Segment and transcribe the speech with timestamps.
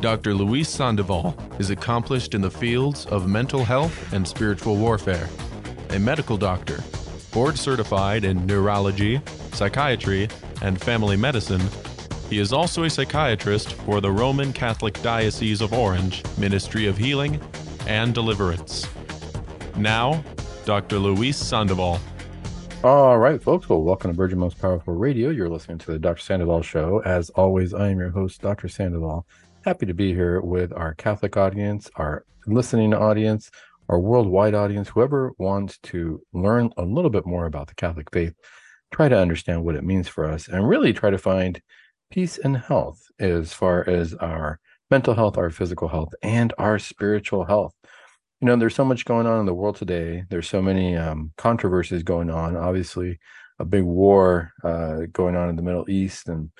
[0.00, 0.32] Dr.
[0.32, 5.28] Luis Sandoval is accomplished in the fields of mental health and spiritual warfare,
[5.90, 6.82] a medical doctor,
[7.32, 9.20] board certified in neurology,
[9.52, 10.26] psychiatry,
[10.62, 11.60] and family medicine.
[12.30, 17.38] He is also a psychiatrist for the Roman Catholic Diocese of Orange Ministry of Healing
[17.86, 18.88] and Deliverance.
[19.76, 20.24] Now,
[20.64, 20.98] Dr.
[20.98, 22.00] Luis Sandoval.
[22.82, 23.68] All right, folks.
[23.68, 25.28] Well, welcome to Virgin Most Powerful Radio.
[25.28, 26.22] You're listening to the Dr.
[26.22, 27.02] Sandoval Show.
[27.04, 28.68] As always, I am your host, Dr.
[28.68, 29.26] Sandoval.
[29.62, 33.50] Happy to be here with our Catholic audience, our listening audience,
[33.90, 38.32] our worldwide audience, whoever wants to learn a little bit more about the Catholic faith,
[38.90, 41.60] try to understand what it means for us, and really try to find
[42.10, 44.58] peace and health as far as our
[44.90, 47.74] mental health, our physical health, and our spiritual health.
[48.40, 50.24] You know there's so much going on in the world today.
[50.30, 52.56] There's so many um, controversies going on.
[52.56, 53.18] Obviously
[53.58, 56.50] a big war uh, going on in the middle east and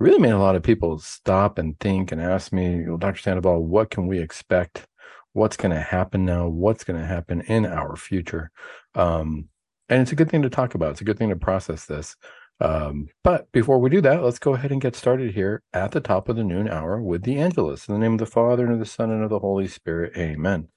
[0.00, 3.64] really made a lot of people stop and think and ask me well, dr sandoval
[3.64, 4.86] what can we expect?
[5.32, 6.48] What's going to happen now?
[6.48, 8.50] What's going to happen in our future?
[8.94, 9.48] Um,
[9.88, 10.92] and it's a good thing to talk about.
[10.92, 12.16] It's a good thing to process this.
[12.60, 16.00] Um, but before we do that let's go ahead and get started here at the
[16.00, 17.86] top of the noon hour with the angelus.
[17.86, 20.16] In the name of the father and of the son and of the holy spirit
[20.16, 20.68] amen.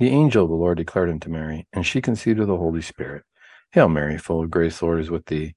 [0.00, 3.22] The angel of the Lord declared unto Mary, and she conceived of the Holy Spirit.
[3.72, 5.56] Hail Mary, full of grace, Lord is with thee.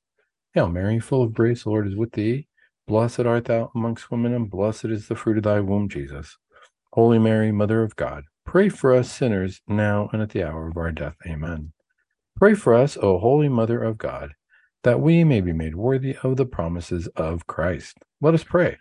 [0.53, 2.45] Hail Mary, full of grace, the Lord is with thee.
[2.85, 6.37] Blessed art thou amongst women, and blessed is the fruit of thy womb, Jesus.
[6.91, 10.75] Holy Mary, Mother of God, pray for us sinners, now and at the hour of
[10.75, 11.15] our death.
[11.25, 11.71] Amen.
[12.35, 14.33] Pray for us, O Holy Mother of God,
[14.83, 17.95] that we may be made worthy of the promises of Christ.
[18.19, 18.77] Let us pray.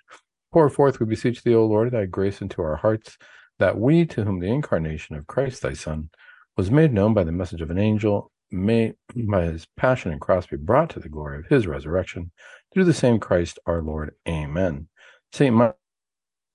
[0.53, 3.17] Pour forth, we beseech thee, O Lord, thy grace into our hearts,
[3.61, 6.11] that we, to whom the incarnation of Christ thy Son
[6.56, 10.47] was made known by the message of an angel, may by his passion and cross
[10.47, 12.31] be brought to the glory of his resurrection,
[12.72, 14.15] through the same Christ our Lord.
[14.28, 14.88] Amen.
[15.33, 15.77] Saint Michael,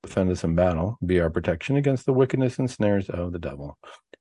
[0.04, 3.78] defend us in battle, be our protection against the wickedness and snares of the devil.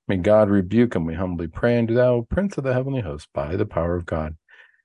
[0.06, 3.28] May God rebuke him, we humbly pray, and do thou, Prince of the heavenly host,
[3.32, 4.36] by the power of God,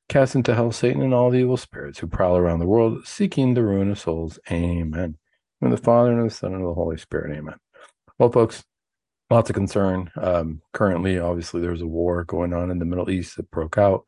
[0.09, 3.53] Cast into hell Satan and all the evil spirits who prowl around the world seeking
[3.53, 4.39] the ruin of souls.
[4.51, 5.17] Amen.
[5.61, 7.38] In the Father and the Son and the Holy Spirit.
[7.38, 7.57] Amen.
[8.17, 8.63] Well, folks,
[9.29, 10.12] lots of concern.
[10.16, 14.06] Um, currently, obviously, there's a war going on in the Middle East that broke out.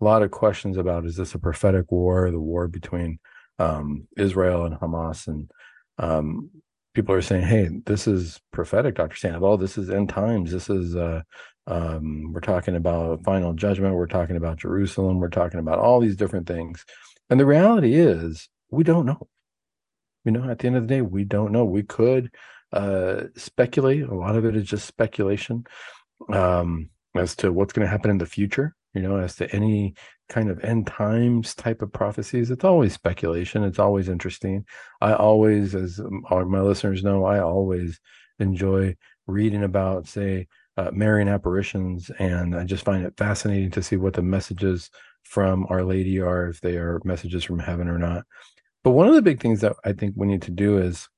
[0.00, 3.18] A lot of questions about is this a prophetic war, the war between
[3.58, 5.28] um, Israel and Hamas?
[5.28, 5.50] And
[5.98, 6.50] um,
[6.94, 9.16] people are saying, hey, this is prophetic, Dr.
[9.16, 9.58] Sandoval.
[9.58, 10.50] This is end times.
[10.50, 11.22] This is uh,
[11.66, 13.94] um, we're talking about final judgment.
[13.94, 15.20] We're talking about Jerusalem.
[15.20, 16.84] We're talking about all these different things.
[17.30, 19.28] And the reality is, we don't know.
[20.24, 21.64] You know, at the end of the day, we don't know.
[21.64, 22.30] We could
[22.72, 24.04] uh, speculate.
[24.04, 25.64] A lot of it is just speculation
[26.32, 28.74] um, as to what's going to happen in the future.
[28.94, 29.94] You know, as to any
[30.28, 32.50] kind of end times type of prophecies.
[32.50, 33.64] It's always speculation.
[33.64, 34.66] It's always interesting.
[35.00, 38.00] I always, as my listeners know, I always
[38.38, 38.96] enjoy
[39.26, 40.46] reading about, say,
[40.76, 44.90] uh, Marian apparitions, and I just find it fascinating to see what the messages
[45.22, 48.24] from Our Lady are, if they are messages from heaven or not.
[48.84, 51.08] But one of the big things that I think we need to do is,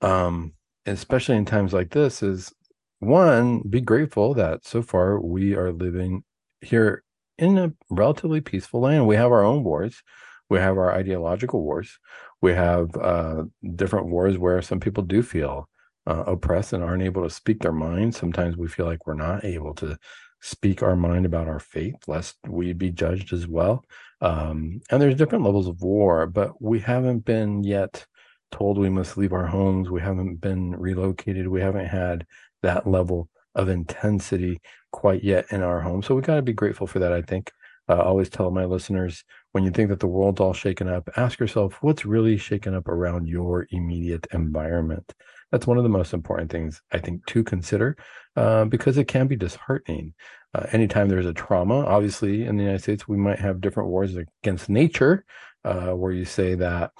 [0.00, 0.52] um,
[0.86, 2.52] especially in times like this, is
[3.00, 6.22] one, be grateful that so far we are living
[6.60, 7.02] here
[7.38, 9.06] in a relatively peaceful land.
[9.06, 10.02] We have our own wars.
[10.50, 11.98] We have our ideological wars.
[12.42, 13.44] We have uh,
[13.76, 15.68] different wars where some people do feel
[16.06, 18.14] uh, oppressed and aren't able to speak their mind.
[18.14, 19.96] Sometimes we feel like we're not able to
[20.42, 23.84] speak our mind about our faith, lest we be judged as well.
[24.20, 28.06] Um, and there's different levels of war, but we haven't been yet
[28.50, 29.90] told we must leave our homes.
[29.90, 31.48] We haven't been relocated.
[31.48, 32.26] We haven't had
[32.62, 34.60] that level of intensity
[34.92, 36.02] quite yet in our home.
[36.02, 37.50] So we got to be grateful for that, I think.
[37.88, 41.08] Uh, I always tell my listeners when you think that the world's all shaken up,
[41.16, 45.12] ask yourself what's really shaken up around your immediate environment
[45.50, 47.96] that's one of the most important things I think to consider
[48.36, 50.14] uh, because it can be disheartening.
[50.54, 54.16] Uh, anytime there's a trauma, obviously in the United States, we might have different wars
[54.16, 55.24] against nature,
[55.64, 56.92] uh, where you say that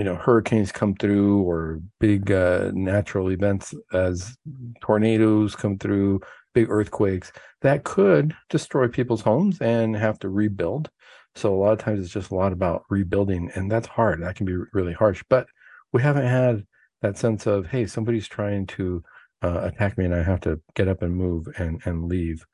[0.00, 4.34] you know hurricanes come through or big uh, natural events as
[4.80, 6.18] tornadoes come through,
[6.54, 7.30] big earthquakes
[7.60, 10.88] that could destroy people's homes and have to rebuild.
[11.34, 14.22] So a lot of times it's just a lot about rebuilding, and that's hard.
[14.22, 15.46] That can be really harsh, but
[15.92, 16.64] we haven't had
[17.02, 19.02] that sense of hey, somebody's trying to
[19.42, 22.46] uh, attack me, and I have to get up and move and and leave.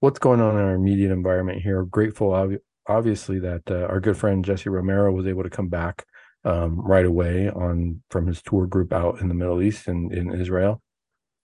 [0.00, 1.84] What's going on in our immediate environment here?
[1.84, 2.58] Grateful,
[2.88, 6.04] obviously, that uh, our good friend Jesse Romero was able to come back
[6.44, 10.32] um, right away on from his tour group out in the Middle East and in
[10.34, 10.82] Israel,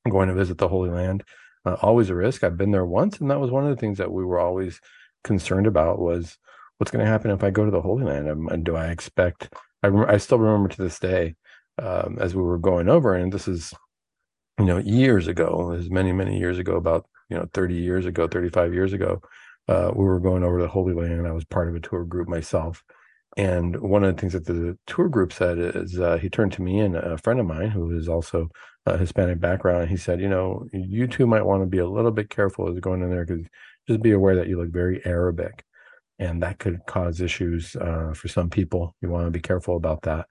[0.09, 1.25] going to visit the Holy Land.
[1.65, 2.45] Uh, always a risk.
[2.45, 4.81] I've been there once, and that was one of the things that we were always
[5.25, 6.39] concerned about was
[6.79, 8.29] what's going to happen if I go to the Holy Land?
[8.31, 9.53] Um, do I expect?
[9.83, 11.37] I I still remember to this day
[11.79, 13.75] um, as we were going over, and this is
[14.59, 18.29] you know years ago, as many many years ago, about you know thirty years ago,
[18.29, 19.23] thirty five years ago.
[19.69, 21.81] Uh, we were going over to the Holy Land, and I was part of a
[21.81, 22.83] tour group myself.
[23.37, 26.63] And one of the things that the tour group said is uh, he turned to
[26.63, 28.49] me and a friend of mine who is also
[28.87, 29.89] a Hispanic background.
[29.89, 32.79] He said, you know, you two might want to be a little bit careful as
[32.81, 33.47] going in there because
[33.87, 35.65] just be aware that you look very Arabic
[36.19, 38.95] and that could cause issues uh, for some people.
[39.01, 40.27] You want to be careful about that.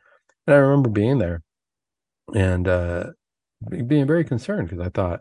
[0.45, 1.41] And I remember being there
[2.35, 3.05] and uh,
[3.87, 5.19] being very concerned because I thought,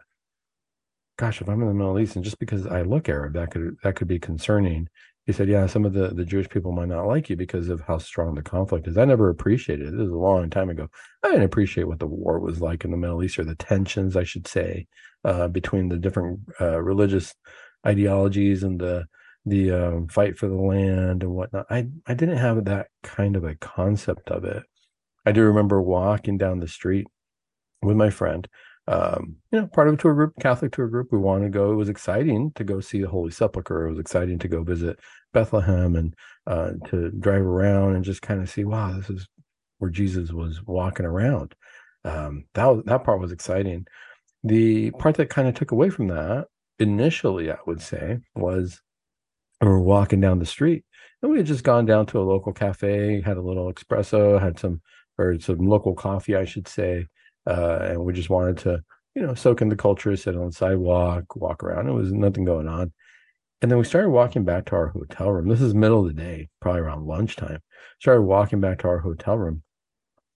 [1.17, 3.77] gosh, if I'm in the Middle East and just because I look Arab, that could
[3.83, 4.89] that could be concerning.
[5.29, 7.83] He said, yeah, some of the, the Jewish people might not like you because of
[7.83, 8.97] how strong the conflict is.
[8.97, 9.91] I never appreciated it.
[9.91, 10.89] This was a long time ago.
[11.23, 14.17] I didn't appreciate what the war was like in the Middle East or the tensions,
[14.17, 14.87] I should say,
[15.27, 17.35] uh, between the different uh, religious
[17.87, 19.05] ideologies and the
[19.45, 21.67] the um, fight for the land and whatnot.
[21.69, 24.63] I I didn't have that kind of a concept of it.
[25.27, 27.07] I do remember walking down the street
[27.83, 28.49] with my friend,
[28.89, 31.13] um, you know, part of a tour group, Catholic tour group.
[31.13, 31.73] We wanted to go.
[31.73, 33.87] It was exciting to go see the Holy Sepulchre.
[33.87, 34.99] It was exciting to go visit
[35.35, 36.15] Bethlehem and
[36.47, 39.29] uh, to drive around and just kind of see, wow, this is
[39.79, 41.55] where Jesus was walking around.
[42.05, 43.87] Um, that that part was exciting.
[44.43, 46.47] The part that kind of took away from that
[46.79, 48.81] initially, I would say, was
[49.61, 50.85] we were walking down the street
[51.21, 54.59] and we had just gone down to a local cafe, had a little espresso, had
[54.59, 54.81] some
[55.19, 57.07] or some local coffee, I should say,
[57.49, 58.81] uh, and we just wanted to,
[59.15, 61.89] you know, soak in the culture, sit on the sidewalk, walk around.
[61.89, 62.93] It was nothing going on.
[63.61, 65.49] And then we started walking back to our hotel room.
[65.49, 67.61] This is middle of the day, probably around lunchtime.
[68.01, 69.63] Started walking back to our hotel room.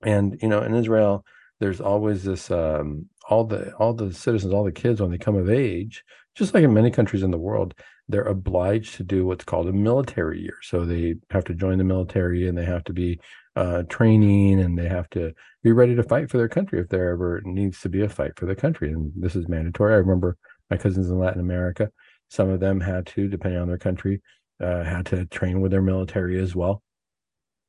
[0.02, 1.24] And, you know, in Israel,
[1.60, 5.36] there's always this um, all the all the citizens, all the kids when they come
[5.36, 6.02] of age,
[6.34, 7.74] just like in many countries in the world,
[8.08, 10.56] they're obliged to do what's called a military year.
[10.62, 13.20] So they have to join the military and they have to be
[13.56, 15.32] uh, training and they have to
[15.62, 18.32] be ready to fight for their country if there ever needs to be a fight
[18.36, 18.90] for the country.
[18.90, 19.92] And this is mandatory.
[19.92, 20.36] I remember
[20.70, 21.90] my cousins in Latin America,
[22.28, 24.22] some of them had to, depending on their country,
[24.62, 26.82] uh, had to train with their military as well.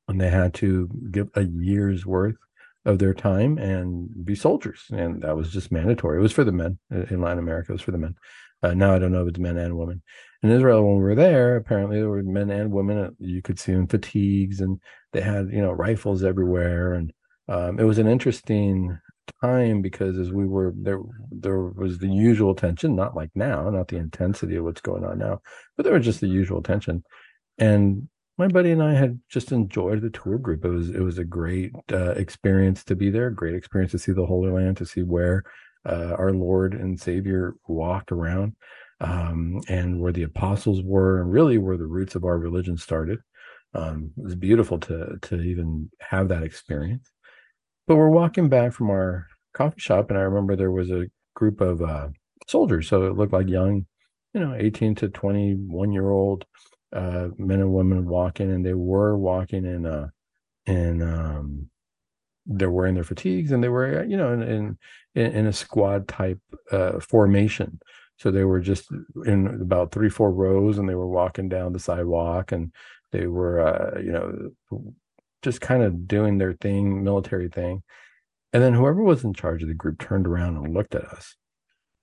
[0.08, 2.36] And they had to give a year's worth
[2.84, 4.84] of their time and be soldiers.
[4.90, 6.18] And that was just mandatory.
[6.18, 7.72] It was for the men in Latin America.
[7.72, 8.14] It was for the men.
[8.62, 10.02] Uh, now I don't know if it's men and women.
[10.42, 13.14] In Israel, when we were there, apparently there were men and women.
[13.18, 14.80] You could see in fatigues, and
[15.14, 17.12] they had you know rifles everywhere, and
[17.48, 18.98] um, it was an interesting
[19.40, 21.00] time because as we were there,
[21.30, 25.18] there was the usual tension, not like now, not the intensity of what's going on
[25.18, 25.40] now,
[25.76, 27.02] but there was just the usual tension.
[27.58, 30.64] And my buddy and I had just enjoyed the tour group.
[30.64, 34.12] It was it was a great uh, experience to be there, great experience to see
[34.12, 35.44] the Holy Land, to see where
[35.86, 38.56] uh, our Lord and Savior walked around,
[39.00, 43.20] um, and where the apostles were, and really where the roots of our religion started.
[43.74, 47.10] Um, it was beautiful to to even have that experience.
[47.86, 51.60] But we're walking back from our coffee shop, and I remember there was a group
[51.60, 52.08] of uh,
[52.48, 53.86] soldiers, so it looked like young,
[54.32, 56.44] you know, eighteen to twenty one year old
[56.94, 60.08] uh, men and women walking, and they were walking in uh
[60.66, 61.68] in um
[62.46, 64.76] they're wearing their fatigues and they were you know in
[65.14, 66.38] in, in a squad type
[66.72, 67.80] uh, formation
[68.16, 68.90] so they were just
[69.24, 72.72] in about three four rows and they were walking down the sidewalk and
[73.14, 74.84] they were uh, you know
[75.42, 77.82] just kind of doing their thing military thing
[78.52, 81.36] and then whoever was in charge of the group turned around and looked at us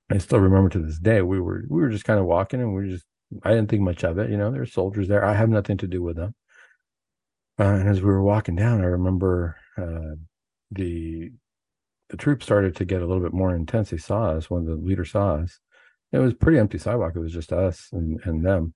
[0.09, 2.73] i still remember to this day we were we were just kind of walking and
[2.73, 3.05] we just
[3.43, 5.87] i didn't think much of it you know there's soldiers there i have nothing to
[5.87, 6.33] do with them
[7.59, 10.15] uh, and as we were walking down i remember uh,
[10.71, 11.31] the
[12.11, 13.89] the troops started to get a little bit more intense.
[13.89, 15.59] They saw us when the leader saw us.
[16.11, 17.13] It was pretty empty sidewalk.
[17.15, 18.73] It was just us and, and them.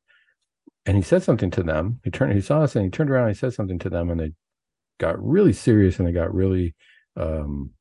[0.86, 2.00] And he said something to them.
[2.04, 4.10] He turned, he saw us and he turned around and he said something to them
[4.10, 4.34] and they
[5.00, 6.76] got really serious and they got really,
[7.18, 7.72] um,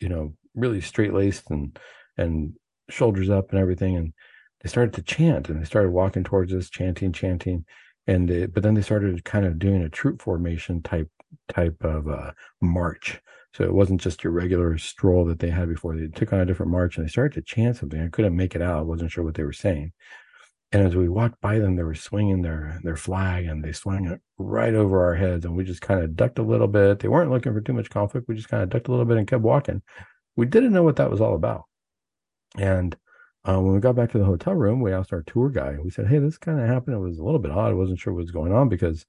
[0.00, 1.78] you know, really straight laced and,
[2.16, 2.54] and
[2.88, 3.96] shoulders up and everything.
[3.96, 4.12] And
[4.62, 7.64] they started to chant and they started walking towards us, chanting, chanting.
[8.06, 11.10] And they, but then they started kind of doing a troop formation type,
[11.48, 13.20] type of, uh, march
[13.52, 15.96] so it wasn't just your regular stroll that they had before.
[15.96, 18.00] They took on a different march and they started to chant something.
[18.00, 18.78] I couldn't make it out.
[18.78, 19.92] I wasn't sure what they were saying.
[20.70, 24.06] And as we walked by them, they were swinging their their flag, and they swung
[24.06, 26.98] it right over our heads, and we just kind of ducked a little bit.
[26.98, 28.28] They weren't looking for too much conflict.
[28.28, 29.82] We just kind of ducked a little bit and kept walking.
[30.36, 31.64] We didn't know what that was all about.
[32.56, 32.96] And
[33.44, 35.80] uh, when we got back to the hotel room, we asked our tour guide.
[35.82, 36.96] We said, "Hey, this kind of happened.
[36.96, 37.70] It was a little bit odd.
[37.70, 39.06] I wasn't sure what was going on because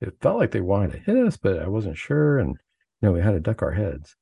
[0.00, 3.12] it felt like they wanted to hit us, but I wasn't sure, and you know,
[3.12, 4.16] we had to duck our heads."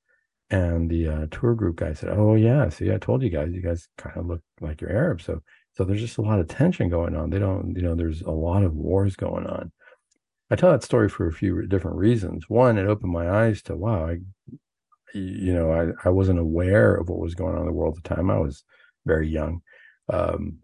[0.50, 3.52] And the uh, tour group guy said, "Oh yeah, see, I told you guys.
[3.52, 5.42] You guys kind of look like you're Arab, so
[5.74, 7.30] so there's just a lot of tension going on.
[7.30, 9.72] They don't, you know, there's a lot of wars going on."
[10.50, 12.48] I tell that story for a few different reasons.
[12.48, 14.18] One, it opened my eyes to wow, I,
[15.14, 18.02] you know, I, I wasn't aware of what was going on in the world at
[18.02, 18.30] the time.
[18.30, 18.64] I was
[19.06, 19.62] very young.
[20.12, 20.58] Um,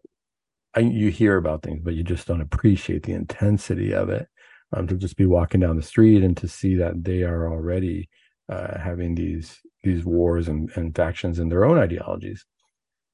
[0.74, 4.28] I, you hear about things, but you just don't appreciate the intensity of it.
[4.74, 8.10] Um, to just be walking down the street and to see that they are already
[8.50, 12.44] uh, having these these wars and, and factions and their own ideologies.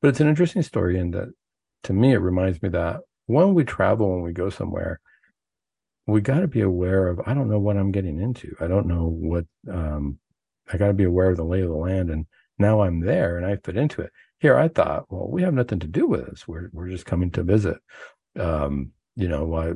[0.03, 1.29] But it's an interesting story in that,
[1.85, 5.01] to me, it reminds me that when we travel, when we go somewhere,
[6.07, 7.21] we got to be aware of.
[7.27, 8.55] I don't know what I'm getting into.
[8.61, 9.47] I don't know what.
[9.71, 10.19] Um,
[10.73, 12.27] I got to be aware of the lay of the land, and
[12.59, 14.11] now I'm there and I fit into it.
[14.39, 16.47] Here, I thought, well, we have nothing to do with this.
[16.47, 17.79] We're we're just coming to visit.
[18.39, 19.75] Um, you know, why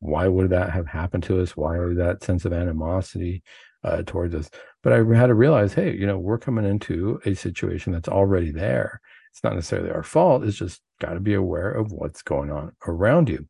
[0.00, 1.56] why would that have happened to us?
[1.56, 3.42] Why that sense of animosity
[3.84, 4.50] uh, towards us?
[4.82, 8.50] But I had to realize, hey, you know, we're coming into a situation that's already
[8.50, 9.00] there.
[9.32, 10.44] It's not necessarily our fault.
[10.44, 13.48] It's just got to be aware of what's going on around you.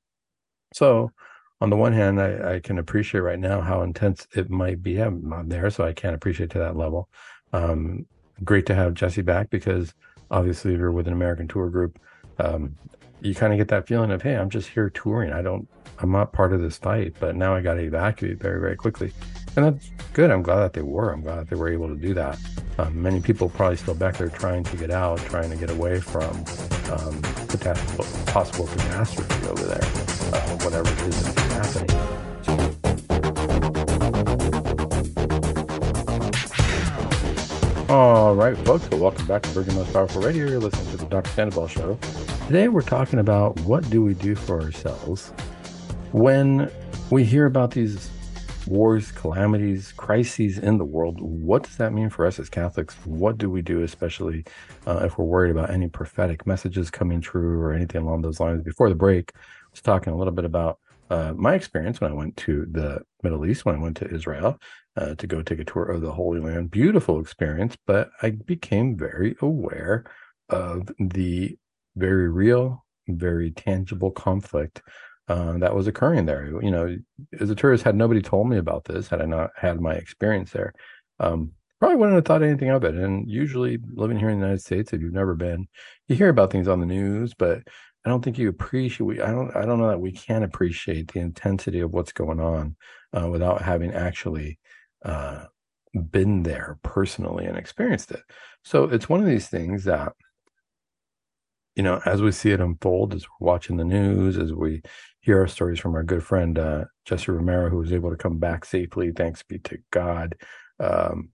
[0.73, 1.11] So,
[1.61, 4.99] on the one hand, I, I, can appreciate right now how intense it might be.
[4.99, 7.09] I'm not there, so I can't appreciate to that level.
[7.53, 8.07] Um,
[8.43, 9.95] great to have Jesse back because
[10.31, 12.01] obviously if you're with an American tour group,
[12.39, 12.75] um,
[13.21, 15.33] you kind of get that feeling of, hey, I'm just here touring.
[15.33, 18.61] I don't, I'm not part of this fight, but now I got to evacuate very,
[18.61, 19.13] very quickly.
[19.55, 20.31] And that's good.
[20.31, 21.13] I'm glad that they were.
[21.13, 22.39] I'm glad that they were able to do that.
[22.79, 26.01] Um, many people probably still back there trying to get out, trying to get away
[26.01, 26.31] from
[26.91, 27.21] um,
[28.27, 29.85] possible catastrophe over there,
[30.33, 32.13] uh, whatever it is that's happening.
[37.91, 38.89] All right, folks.
[38.89, 40.49] Welcome back to Virgin Most Powerful Radio.
[40.49, 41.29] You're listening to the Dr.
[41.29, 41.99] Sandoval Show.
[42.47, 45.29] Today we're talking about what do we do for ourselves
[46.13, 46.71] when
[47.11, 48.09] we hear about these
[48.67, 51.21] wars, calamities, crises in the world.
[51.21, 52.95] What does that mean for us as Catholics?
[53.05, 54.45] What do we do, especially
[54.87, 58.63] uh, if we're worried about any prophetic messages coming true or anything along those lines?
[58.63, 59.41] Before the break, I
[59.71, 60.79] was talking a little bit about
[61.11, 64.59] uh, my experience when I went to the Middle East, when I went to Israel,
[64.97, 66.71] uh, to go take a tour of the Holy Land.
[66.71, 70.05] Beautiful experience, but I became very aware
[70.49, 71.59] of the
[71.97, 74.83] very real, very tangible conflict
[75.29, 76.47] uh, that was occurring there.
[76.63, 76.97] You know,
[77.41, 80.53] as a tourist, had nobody told me about this, had I not had my experience
[80.53, 80.73] there,
[81.21, 82.95] um, probably wouldn't have thought anything of it.
[82.95, 85.67] And usually, living here in the United States, if you've never been,
[86.09, 87.63] you hear about things on the news, but
[88.05, 89.21] I don't think you appreciate.
[89.21, 89.55] I don't.
[89.55, 92.77] I don't know that we can appreciate the intensity of what's going on
[93.13, 94.59] uh, without having actually
[95.05, 95.45] uh,
[96.11, 98.23] been there personally and experienced it.
[98.65, 100.13] So it's one of these things that,
[101.77, 104.83] you know, as we see it unfold, as we're watching the news, as we
[105.23, 108.39] hear our stories from our good friend uh, Jesse Romero, who was able to come
[108.39, 110.37] back safely, thanks be to God.
[110.79, 111.31] Um,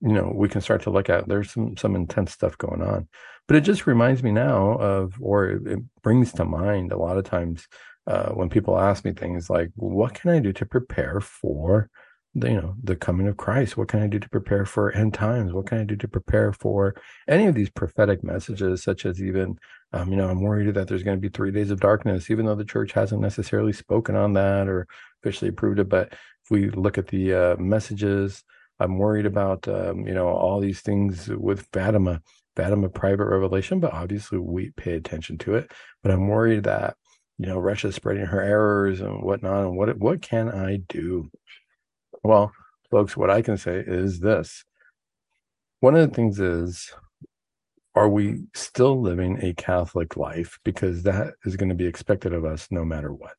[0.00, 3.08] you know, we can start to look at there's some some intense stuff going on,
[3.48, 7.24] but it just reminds me now of, or it brings to mind a lot of
[7.24, 7.66] times
[8.06, 11.88] uh, when people ask me things like, "What can I do to prepare for?"
[12.36, 13.76] The, you know the coming of christ.
[13.76, 15.52] What can i do to prepare for end times?
[15.52, 16.94] What can i do to prepare for
[17.28, 19.58] any of these prophetic messages such as even
[19.92, 22.46] um, you know i'm worried that there's going to be three days of darkness even
[22.46, 24.86] though the church hasn't necessarily spoken on that or
[25.22, 25.88] officially approved it.
[25.88, 28.44] But if we look at the uh, messages
[28.80, 32.20] i'm worried about um, you know all these things with fatima.
[32.54, 35.70] Fatima private revelation but obviously we pay attention to it.
[36.02, 36.96] But i'm worried that
[37.38, 41.30] you know russia's spreading her errors and whatnot and what what can i do
[42.26, 42.52] well,
[42.90, 44.64] folks, what I can say is this.
[45.80, 46.92] One of the things is,
[47.94, 50.58] are we still living a Catholic life?
[50.64, 53.34] Because that is going to be expected of us no matter what.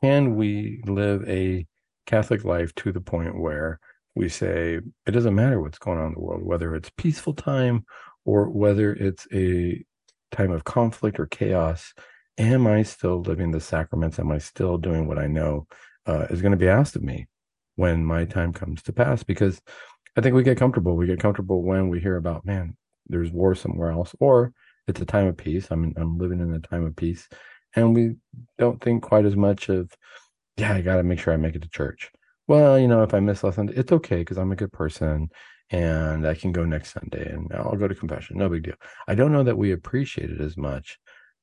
[0.00, 1.66] Can we live a
[2.06, 3.78] Catholic life to the point where
[4.16, 7.84] we say it doesn't matter what's going on in the world, whether it's peaceful time
[8.24, 9.84] or whether it's a
[10.32, 11.92] time of conflict or chaos?
[12.38, 14.18] Am I still living the sacraments?
[14.18, 15.66] Am I still doing what I know
[16.06, 17.26] uh, is going to be asked of me?
[17.80, 19.62] When my time comes to pass because
[20.14, 20.96] I think we get comfortable.
[20.96, 24.52] We get comfortable when we hear about, man, there's war somewhere else, or
[24.86, 25.68] it's a time of peace.
[25.70, 27.26] I'm I'm living in a time of peace,
[27.74, 28.16] and we
[28.58, 29.90] don't think quite as much of,
[30.58, 32.10] yeah, I got to make sure I make it to church.
[32.46, 35.30] Well, you know, if I miss lesson, it's okay because I'm a good person
[35.70, 38.36] and I can go next Sunday and I'll go to confession.
[38.36, 38.74] No big deal.
[39.08, 40.98] I don't know that we appreciate it as much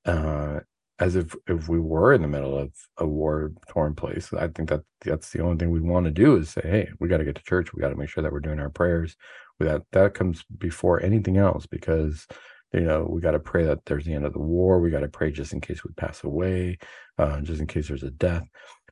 [0.05, 0.59] uh,
[0.99, 4.31] as if if we were in the middle of a war torn place.
[4.33, 7.07] I think that that's the only thing we want to do is say, hey, we
[7.07, 7.73] got to get to church.
[7.73, 9.15] We got to make sure that we're doing our prayers.
[9.59, 12.27] That that comes before anything else because
[12.73, 14.79] you know we got to pray that there's the end of the war.
[14.79, 16.77] We got to pray just in case we pass away,
[17.17, 18.43] uh, just in case there's a death.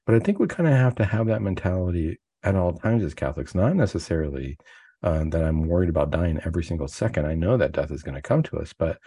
[0.05, 3.13] But I think we kind of have to have that mentality at all times as
[3.15, 4.57] Catholics, not necessarily
[5.03, 7.25] uh, that I'm worried about dying every single second.
[7.25, 8.97] I know that death is going to come to us, but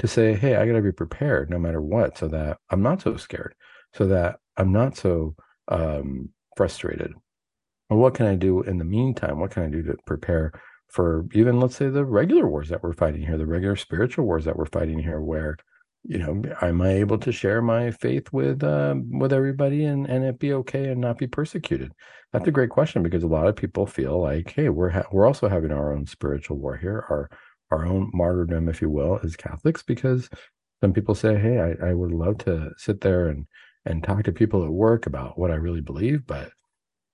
[0.00, 3.02] to say, hey, I got to be prepared no matter what, so that I'm not
[3.02, 3.54] so scared,
[3.94, 5.34] so that I'm not so
[5.68, 7.12] um, frustrated.
[7.88, 9.38] Well, what can I do in the meantime?
[9.38, 10.52] What can I do to prepare
[10.88, 14.44] for even, let's say, the regular wars that we're fighting here, the regular spiritual wars
[14.44, 15.56] that we're fighting here, where
[16.04, 20.24] you know, am I able to share my faith with uh, with everybody and and
[20.24, 21.92] it be okay and not be persecuted?
[22.32, 25.26] That's a great question because a lot of people feel like, hey, we're ha- we're
[25.26, 27.28] also having our own spiritual war here, our
[27.70, 30.28] our own martyrdom, if you will, as Catholics, because
[30.82, 33.46] some people say, hey, I, I would love to sit there and
[33.86, 36.48] and talk to people at work about what I really believe, but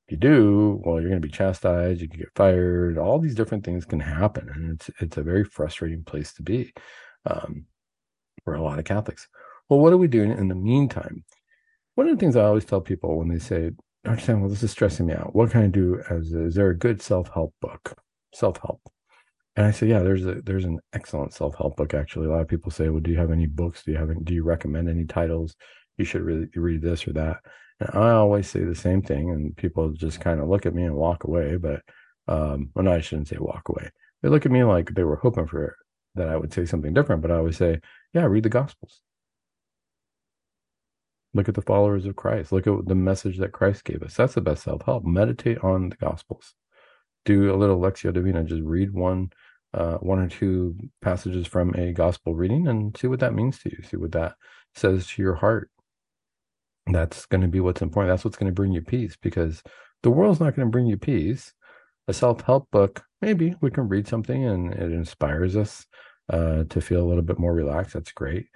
[0.07, 3.35] if you do, well, you're going to be chastised, you can get fired, all these
[3.35, 6.73] different things can happen, and it's it's a very frustrating place to be
[7.27, 7.67] um,
[8.45, 9.29] for a lot of Catholics.
[9.69, 11.25] Well, what are we doing in the meantime?
[11.97, 13.71] One of the things I always tell people when they say,
[14.05, 14.21] Dr.
[14.21, 15.35] Sam, well, this is stressing me out.
[15.35, 17.97] What can I do as is there a good self-help book?
[18.35, 18.81] Self-help.
[19.57, 22.27] And I say, yeah, there's a there's an excellent self help book actually.
[22.27, 23.83] A lot of people say, well, do you have any books?
[23.85, 25.57] Do you have any, do you recommend any titles?
[25.97, 27.39] You should really read this or that.
[27.81, 30.85] And I always say the same thing, and people just kind of look at me
[30.85, 31.57] and walk away.
[31.57, 31.83] But
[32.29, 33.91] um, well, no, I shouldn't say walk away.
[34.23, 35.77] They look at me like they were hoping for
[36.17, 37.23] that I would say something different.
[37.23, 37.81] But I always say,
[38.13, 39.01] yeah, read the Gospels.
[41.33, 42.53] Look at the followers of Christ.
[42.53, 44.15] Look at the message that Christ gave us.
[44.15, 45.05] That's the best self help.
[45.05, 46.55] Meditate on the Gospels.
[47.25, 48.45] Do a little Lectio Divina.
[48.45, 49.31] Just read one
[49.77, 53.71] uh, one or two passages from a gospel reading and see what that means to
[53.71, 53.83] you.
[53.83, 54.35] See what that
[54.75, 55.71] says to your heart.
[56.87, 58.13] That's going to be what's important.
[58.13, 59.63] That's what's going to bring you peace because
[60.03, 61.53] the world's not going to bring you peace.
[62.09, 65.85] A self help book, maybe we can read something and it inspires us
[66.33, 67.95] uh, to feel a little bit more relaxed.
[67.95, 68.47] That's great.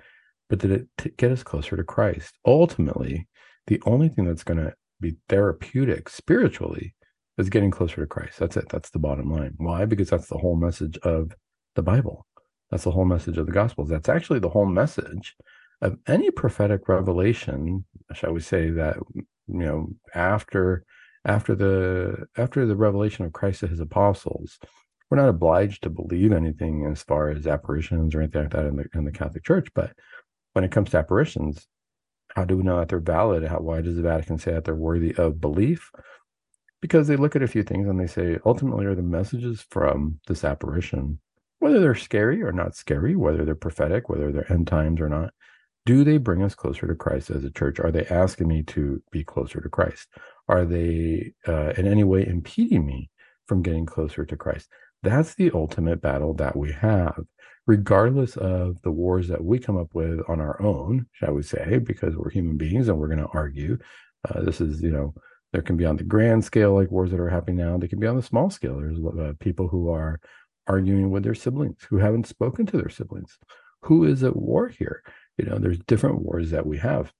[0.48, 2.38] But did it t- get us closer to Christ?
[2.46, 3.28] Ultimately,
[3.66, 6.94] the only thing that's going to be therapeutic spiritually
[7.38, 8.38] is getting closer to Christ.
[8.38, 8.68] That's it.
[8.68, 9.54] That's the bottom line.
[9.56, 9.84] Why?
[9.84, 11.32] Because that's the whole message of
[11.74, 12.26] the Bible.
[12.70, 13.88] That's the whole message of the Gospels.
[13.88, 15.34] That's actually the whole message
[15.82, 20.84] of any prophetic revelation, shall we say that you know after
[21.24, 24.58] after the after the revelation of Christ to his apostles,
[25.08, 28.76] we're not obliged to believe anything as far as apparitions or anything like that in
[28.76, 29.68] the in the Catholic Church.
[29.74, 29.92] But
[30.52, 31.66] when it comes to apparitions,
[32.34, 33.44] how do we know that they're valid?
[33.44, 35.90] How, why does the Vatican say that they're worthy of belief?
[36.80, 40.18] Because they look at a few things and they say ultimately are the messages from
[40.26, 41.18] this apparition
[41.58, 45.32] whether they're scary or not scary whether they're prophetic whether they're end times or not
[45.86, 47.80] do they bring us closer to christ as a church?
[47.80, 50.08] Are they asking me to be closer to christ?
[50.48, 53.10] Are they uh, in any way impeding me
[53.46, 54.68] from getting closer to christ?
[55.02, 57.18] That's the ultimate battle that we have
[57.66, 61.78] regardless of the wars that we come up with on our own shall we say
[61.78, 63.78] because we're human beings and we're going to argue
[64.28, 65.14] uh, this is you know
[65.52, 67.76] there can be on the grand scale, like wars that are happening now.
[67.76, 68.76] They can be on the small scale.
[68.76, 70.20] There's uh, people who are
[70.66, 73.38] arguing with their siblings, who haven't spoken to their siblings.
[73.82, 75.02] Who is at war here?
[75.36, 77.12] You know, there's different wars that we have.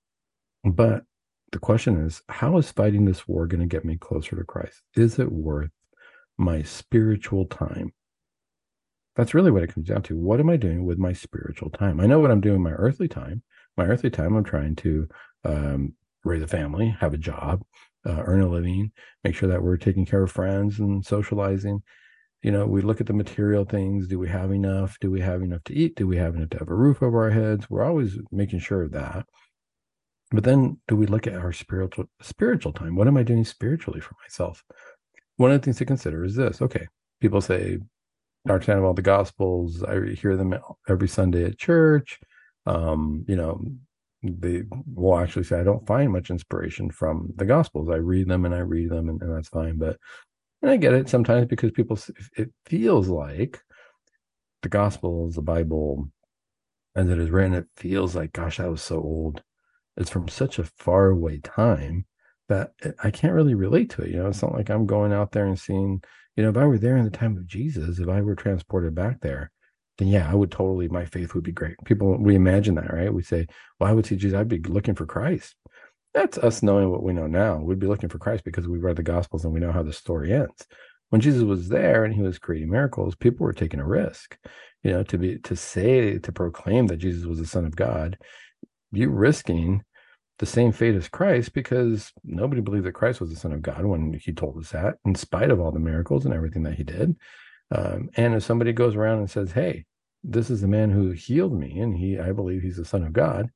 [0.62, 1.04] But
[1.52, 4.82] the question is, how is fighting this war going to get me closer to Christ?
[4.94, 5.70] Is it worth
[6.38, 7.92] my spiritual time?
[9.16, 10.16] That's really what it comes down to.
[10.16, 11.98] What am I doing with my spiritual time?
[11.98, 13.42] I know what I'm doing my earthly time.
[13.76, 15.08] My earthly time, I'm trying to
[15.44, 17.62] um, raise a family, have a job,
[18.06, 18.92] uh, earn a living,
[19.24, 21.82] make sure that we're taking care of friends and socializing.
[22.42, 24.08] You know, we look at the material things.
[24.08, 24.96] Do we have enough?
[25.00, 25.96] Do we have enough to eat?
[25.96, 27.68] Do we have enough to have a roof over our heads?
[27.68, 29.26] We're always making sure of that.
[30.30, 32.94] But then do we look at our spiritual spiritual time?
[32.96, 34.64] What am I doing spiritually for myself?
[35.36, 36.62] One of the things to consider is this.
[36.62, 36.86] Okay,
[37.20, 37.78] people say,
[38.46, 38.64] Dr.
[38.64, 40.54] Sandoval, the Gospels, I hear them
[40.88, 42.18] every Sunday at church.
[42.66, 43.60] Um, you know,
[44.22, 44.62] they
[44.94, 47.88] will actually say, I don't find much inspiration from the Gospels.
[47.88, 49.78] I read them and I read them, and, and that's fine.
[49.78, 49.96] But
[50.62, 51.98] and I get it sometimes because people,
[52.37, 53.61] it feels like
[54.62, 56.11] the Gospels, the Bible,
[56.94, 59.42] as it is written, it feels like, gosh, that was so old.
[59.96, 62.04] It's from such a far away time
[62.48, 64.11] that I can't really relate to it.
[64.11, 66.02] You know, it's not like I'm going out there and seeing,
[66.37, 68.94] you know, if I were there in the time of Jesus, if I were transported
[68.94, 69.50] back there,
[70.00, 71.76] then yeah, I would totally, my faith would be great.
[71.84, 73.12] People, we imagine that, right?
[73.12, 73.46] We say,
[73.78, 75.54] well, I would see Jesus, I'd be looking for Christ.
[76.14, 77.58] That's us knowing what we know now.
[77.58, 79.92] We'd be looking for Christ because we read the Gospels and we know how the
[79.92, 80.66] story ends.
[81.10, 84.38] When Jesus was there and he was creating miracles, people were taking a risk,
[84.82, 88.16] you know, to be, to say, to proclaim that Jesus was the Son of God.
[88.92, 89.82] you risking
[90.38, 93.84] the same fate as Christ because nobody believed that Christ was the Son of God
[93.84, 96.84] when he told us that, in spite of all the miracles and everything that he
[96.84, 97.14] did.
[97.70, 99.84] Um, and if somebody goes around and says, "Hey,
[100.22, 103.12] this is the man who healed me, and he, I believe he's the Son of
[103.12, 103.50] God,"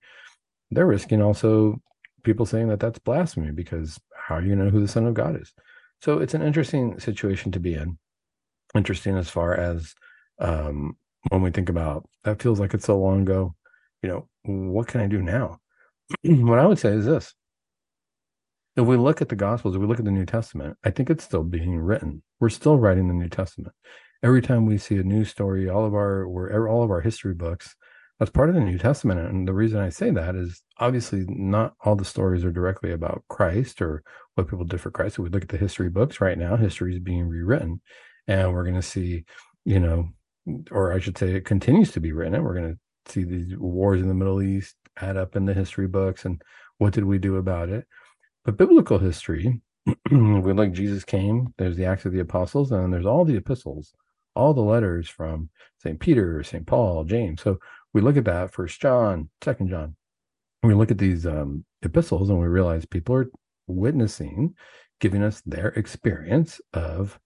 [0.70, 1.80] they're risking also
[2.22, 5.40] people saying that that's blasphemy because how do you know who the Son of God
[5.40, 5.52] is?
[6.00, 7.98] So it's an interesting situation to be in.
[8.74, 9.94] Interesting as far as
[10.38, 10.96] um,
[11.28, 13.54] when we think about that feels like it's so long ago.
[14.02, 15.60] You know, what can I do now?
[16.22, 17.34] what I would say is this.
[18.76, 21.08] If we look at the Gospels, if we look at the New Testament, I think
[21.08, 22.22] it's still being written.
[22.40, 23.74] We're still writing the New Testament.
[24.24, 27.34] Every time we see a news story, all of our we're all of our history
[27.34, 27.76] books,
[28.18, 29.20] that's part of the New Testament.
[29.20, 33.22] And the reason I say that is obviously not all the stories are directly about
[33.28, 34.02] Christ or
[34.34, 35.16] what people did for Christ.
[35.16, 37.82] If we look at the history books right now, history is being rewritten.
[38.26, 39.24] And we're going to see,
[39.66, 40.08] you know,
[40.70, 42.34] or I should say it continues to be written.
[42.34, 45.52] And we're going to see these wars in the Middle East add up in the
[45.52, 46.40] history books and
[46.78, 47.86] what did we do about it.
[48.44, 49.60] But biblical history,
[50.10, 53.92] we look, Jesus came, there's the Acts of the Apostles, and there's all the epistles,
[54.34, 55.98] all the letters from St.
[56.00, 56.66] Peter, St.
[56.66, 57.42] Paul, James.
[57.42, 57.58] So
[57.94, 59.96] we look at that first john second john
[60.62, 63.30] we look at these um, epistles and we realize people are
[63.66, 64.54] witnessing
[65.00, 67.18] giving us their experience of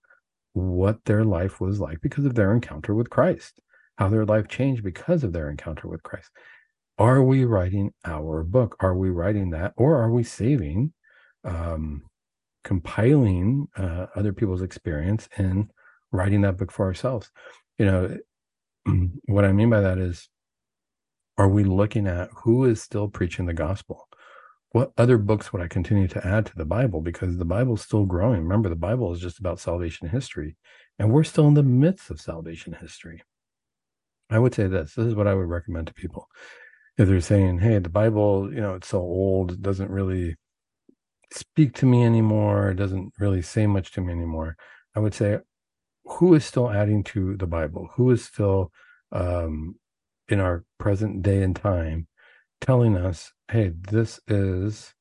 [0.53, 3.61] what their life was like because of their encounter with christ
[3.97, 6.31] how their life changed because of their encounter with christ
[6.99, 10.93] are we writing our book are we writing that or are we saving
[11.45, 12.03] um,
[12.65, 15.71] compiling uh, other people's experience and
[16.13, 17.31] writing that book for ourselves
[17.79, 18.17] you know
[19.27, 20.29] what i mean by that is
[21.39, 24.09] are we looking at who is still preaching the gospel?
[24.73, 27.01] What other books would I continue to add to the Bible?
[27.01, 28.43] Because the Bible is still growing.
[28.43, 30.57] Remember, the Bible is just about salvation history,
[30.99, 33.23] and we're still in the midst of salvation history.
[34.29, 36.27] I would say this this is what I would recommend to people.
[36.99, 40.35] If they're saying, hey, the Bible, you know, it's so old, it doesn't really
[41.33, 44.57] speak to me anymore, it doesn't really say much to me anymore.
[44.97, 45.39] I would say,
[46.09, 47.91] who is still adding to the Bible?
[47.95, 48.73] Who is still
[49.13, 49.77] um,
[50.29, 52.07] in our present day and time
[52.61, 54.95] telling us, hey, this is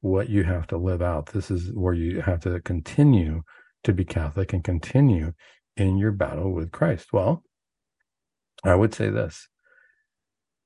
[0.00, 1.26] what you have to live out.
[1.26, 3.42] This is where you have to continue
[3.84, 5.32] to be Catholic and continue
[5.76, 7.12] in your battle with Christ.
[7.12, 7.42] Well,
[8.64, 9.48] I would say this.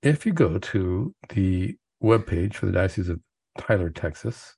[0.03, 3.21] If you go to the webpage for the Diocese of
[3.59, 4.55] Tyler, Texas,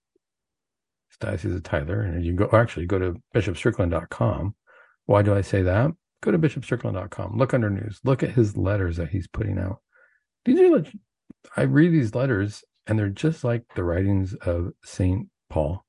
[1.21, 4.55] Diocese of Tyler, and you go actually go to bishopstrickland.com.
[5.11, 5.91] Why do I say that?
[6.21, 9.79] go to bishopstrickland.com, look under news, look at his letters that he's putting out.
[10.45, 10.85] These are,
[11.57, 15.29] I read these letters and they're just like the writings of St.
[15.49, 15.85] Paul.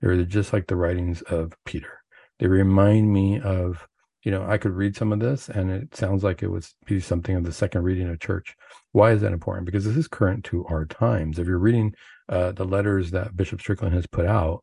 [0.00, 2.00] They're just like the writings of Peter.
[2.38, 3.86] They remind me of,
[4.22, 7.00] you know, I could read some of this and it sounds like it would be
[7.00, 8.54] something of the second reading of church.
[8.92, 9.66] Why is that important?
[9.66, 11.38] Because this is current to our times.
[11.38, 11.94] If you're reading
[12.28, 14.62] uh, the letters that Bishop Strickland has put out,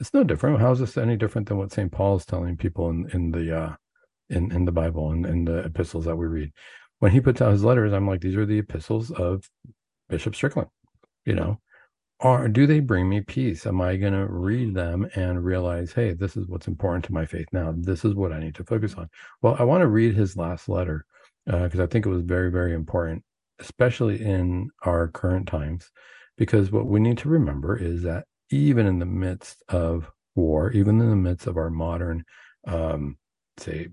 [0.00, 0.60] it's no different.
[0.60, 1.90] How is this any different than what St.
[1.90, 3.76] Paul is telling people in, in the uh,
[4.30, 6.52] in, in the Bible and in the epistles that we read.
[6.98, 9.48] When he puts out his letters, I'm like, these are the epistles of
[10.08, 10.68] Bishop Strickland.
[11.24, 11.60] You know,
[12.20, 13.66] or do they bring me peace?
[13.66, 17.26] Am I going to read them and realize, hey, this is what's important to my
[17.26, 17.74] faith now?
[17.76, 19.08] This is what I need to focus on.
[19.42, 21.04] Well, I want to read his last letter
[21.44, 23.22] because uh, I think it was very, very important,
[23.58, 25.90] especially in our current times,
[26.38, 31.00] because what we need to remember is that even in the midst of war, even
[31.00, 32.24] in the midst of our modern,
[32.66, 33.16] um,
[33.58, 33.88] say,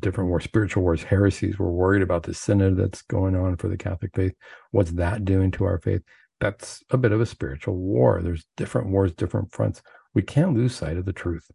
[0.00, 1.58] different wars, spiritual wars, heresies.
[1.58, 4.34] We're worried about the synod that's going on for the Catholic faith.
[4.72, 6.02] What's that doing to our faith?
[6.40, 8.20] That's a bit of a spiritual war.
[8.22, 9.82] There's different wars, different fronts.
[10.12, 11.50] We can't lose sight of the truth,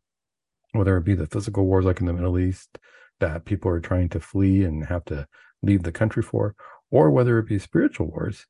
[0.72, 2.80] whether it be the physical wars like in the Middle East
[3.20, 5.28] that people are trying to flee and have to
[5.62, 6.56] leave the country for,
[6.90, 8.48] or whether it be spiritual wars.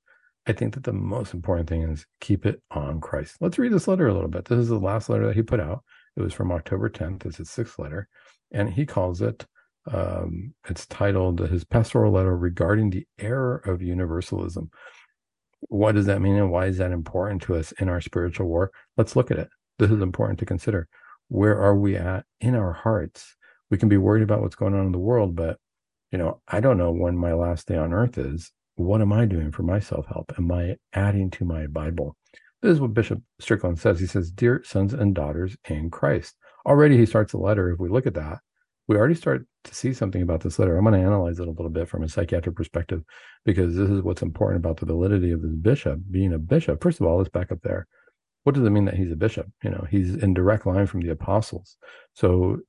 [0.47, 3.37] I think that the most important thing is keep it on Christ.
[3.41, 4.45] Let's read this letter a little bit.
[4.45, 5.83] This is the last letter that he put out.
[6.17, 7.25] It was from October 10th.
[7.25, 8.09] It's his sixth letter.
[8.51, 9.45] And he calls it
[9.89, 14.69] um, it's titled his pastoral letter regarding the error of universalism.
[15.61, 18.71] What does that mean, and why is that important to us in our spiritual war?
[18.97, 19.49] Let's look at it.
[19.79, 20.87] This is important to consider.
[21.29, 23.35] Where are we at in our hearts?
[23.69, 25.57] We can be worried about what's going on in the world, but
[26.11, 28.51] you know, I don't know when my last day on earth is.
[28.75, 30.33] What am I doing for my self help?
[30.37, 32.15] Am I adding to my Bible?
[32.61, 33.99] This is what Bishop Strickland says.
[33.99, 36.35] He says, Dear sons and daughters in Christ.
[36.65, 37.71] Already he starts the letter.
[37.71, 38.39] If we look at that,
[38.87, 40.77] we already start to see something about this letter.
[40.77, 43.03] I'm going to analyze it a little bit from a psychiatric perspective
[43.45, 46.81] because this is what's important about the validity of this bishop being a bishop.
[46.83, 47.87] First of all, let's back up there.
[48.43, 49.47] What does it mean that he's a bishop?
[49.63, 51.77] You know, he's in direct line from the apostles.
[52.13, 52.59] So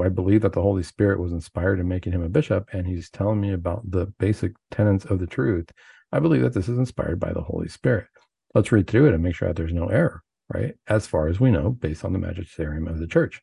[0.00, 3.10] I believe that the Holy Spirit was inspired in making him a bishop and he's
[3.10, 5.70] telling me about the basic tenets of the truth,
[6.12, 8.06] I believe that this is inspired by the Holy Spirit.
[8.54, 10.22] Let's read through it and make sure that there's no error,
[10.52, 10.74] right?
[10.86, 13.42] As far as we know, based on the magisterium of the church.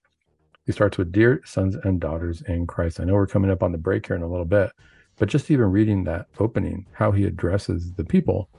[0.66, 3.00] He starts with Dear sons and daughters in Christ.
[3.00, 4.72] I know we're coming up on the break here in a little bit,
[5.18, 8.50] but just even reading that opening, how he addresses the people,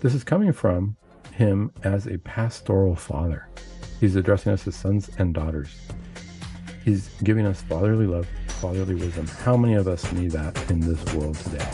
[0.00, 0.96] this is coming from
[1.32, 3.48] him as a pastoral father.
[3.98, 5.76] He's addressing us as sons and daughters.
[6.84, 9.28] He's giving us fatherly love, fatherly wisdom.
[9.28, 11.64] How many of us need that in this world today?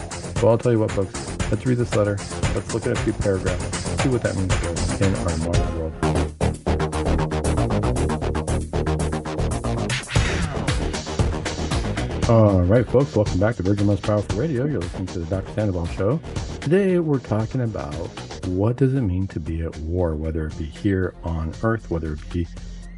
[0.42, 1.14] Well, I'll tell you what, folks.
[1.51, 2.18] Let's read this letter.
[2.55, 5.79] Let's look at a few paragraphs, see what that means for us in our modern
[5.79, 5.94] world.
[12.29, 14.66] All right, folks, welcome back to Virgin Most Powerful Radio.
[14.66, 15.51] You're listening to the Dr.
[15.55, 16.21] Sandoval Show.
[16.61, 17.94] Today, we're talking about
[18.47, 22.12] what does it mean to be at war, whether it be here on Earth, whether
[22.12, 22.47] it be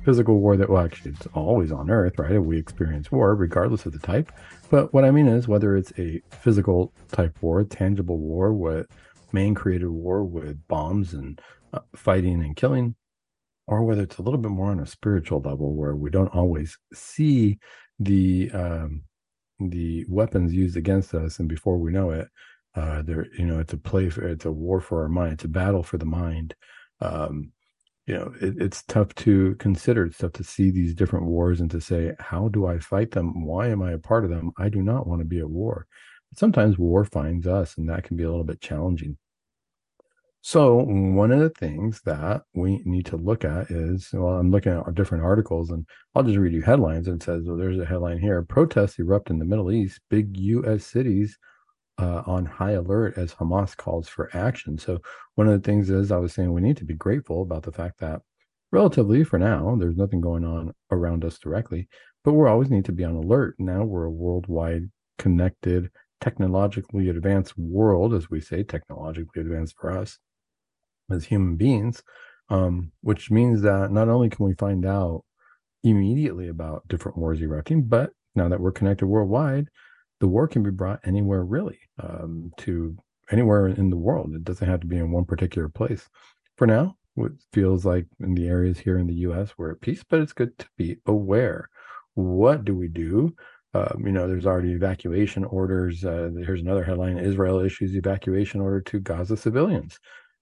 [0.04, 2.38] physical war that, well, actually, it's always on Earth, right?
[2.38, 4.32] We experience war regardless of the type.
[4.70, 8.86] But what I mean is whether it's a physical type war, tangible war, what
[9.32, 11.40] man created war with bombs and
[11.72, 12.94] uh, fighting and killing,
[13.66, 16.76] or whether it's a little bit more on a spiritual level where we don't always
[16.92, 17.58] see
[17.98, 19.02] the um,
[19.60, 22.28] the weapons used against us, and before we know it,
[22.74, 25.44] uh, there you know it's a play for it's a war for our mind, it's
[25.44, 26.54] a battle for the mind.
[27.00, 27.52] Um,
[28.10, 30.06] you know it, it's tough to consider.
[30.06, 33.44] It's tough to see these different wars and to say how do i fight them?
[33.44, 34.50] Why am i a part of them?
[34.58, 35.86] I do not want to be at war.
[36.28, 39.16] But sometimes war finds us and that can be a little bit challenging.
[40.40, 44.72] So one of the things that we need to look at is well i'm looking
[44.72, 48.18] at different articles and i'll just read you headlines and says well there's a headline
[48.18, 50.00] here protests erupt in the middle east.
[50.10, 51.38] Big us cities
[52.00, 54.78] uh, on high alert as Hamas calls for action.
[54.78, 55.00] So,
[55.34, 57.72] one of the things is I was saying we need to be grateful about the
[57.72, 58.22] fact that,
[58.72, 61.88] relatively for now, there's nothing going on around us directly,
[62.24, 63.56] but we always need to be on alert.
[63.58, 70.18] Now we're a worldwide connected, technologically advanced world, as we say, technologically advanced for us
[71.10, 72.02] as human beings,
[72.48, 75.24] um, which means that not only can we find out
[75.82, 79.68] immediately about different wars erupting, but now that we're connected worldwide,
[80.20, 82.96] the war can be brought anywhere really um, to
[83.30, 84.34] anywhere in the world.
[84.34, 86.08] It doesn't have to be in one particular place.
[86.56, 89.54] For now, it feels like in the areas here in the U.S.
[89.56, 91.68] we're at peace, but it's good to be aware.
[92.14, 93.34] What do we do?
[93.72, 96.04] Um, you know, there's already evacuation orders.
[96.04, 99.98] Uh, here's another headline: Israel issues evacuation order to Gaza civilians,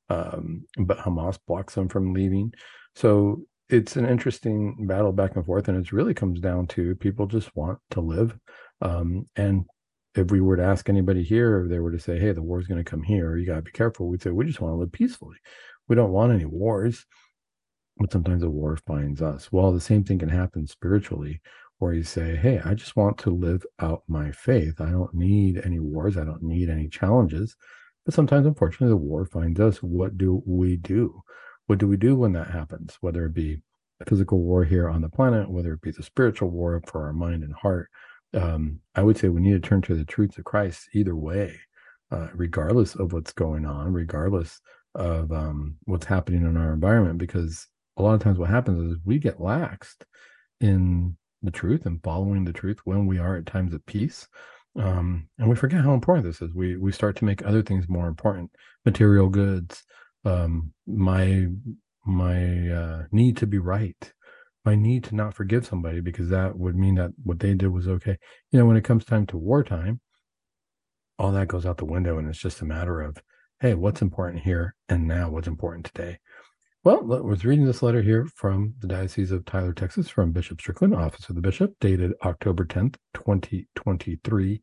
[0.08, 2.52] um, but Hamas blocks them from leaving.
[2.94, 7.26] So it's an interesting battle back and forth, and it really comes down to people
[7.26, 8.36] just want to live
[8.80, 9.64] um, and
[10.14, 12.66] if we were to ask anybody here, if they were to say, hey, the war's
[12.66, 14.76] going to come here, you got to be careful, we'd say, we just want to
[14.76, 15.36] live peacefully.
[15.88, 17.06] We don't want any wars.
[17.98, 19.50] But sometimes a war finds us.
[19.50, 21.40] Well, the same thing can happen spiritually,
[21.78, 24.80] where you say, hey, I just want to live out my faith.
[24.80, 26.16] I don't need any wars.
[26.16, 27.56] I don't need any challenges.
[28.04, 29.78] But sometimes, unfortunately, the war finds us.
[29.78, 31.22] What do we do?
[31.66, 32.96] What do we do when that happens?
[33.00, 33.60] Whether it be
[34.00, 37.12] a physical war here on the planet, whether it be the spiritual war for our
[37.12, 37.90] mind and heart,
[38.34, 41.58] um, I would say we need to turn to the truths of Christ either way,
[42.10, 44.60] uh, regardless of what's going on, regardless
[44.94, 47.18] of um, what's happening in our environment.
[47.18, 50.04] Because a lot of times what happens is we get laxed
[50.60, 54.26] in the truth and following the truth when we are at times of peace.
[54.78, 56.54] Um, and we forget how important this is.
[56.54, 58.50] We we start to make other things more important,
[58.84, 59.82] material goods,
[60.24, 61.46] um, my
[62.04, 64.12] my uh, need to be right,
[64.68, 67.88] my need to not forgive somebody because that would mean that what they did was
[67.88, 68.18] okay.
[68.50, 69.98] You know, when it comes time to wartime,
[71.18, 73.16] all that goes out the window and it's just a matter of,
[73.60, 76.18] hey, what's important here and now what's important today.
[76.84, 80.60] Well, I was reading this letter here from the Diocese of Tyler, Texas, from Bishop
[80.60, 84.62] Strickland, Office of the Bishop, dated October 10th, 2023.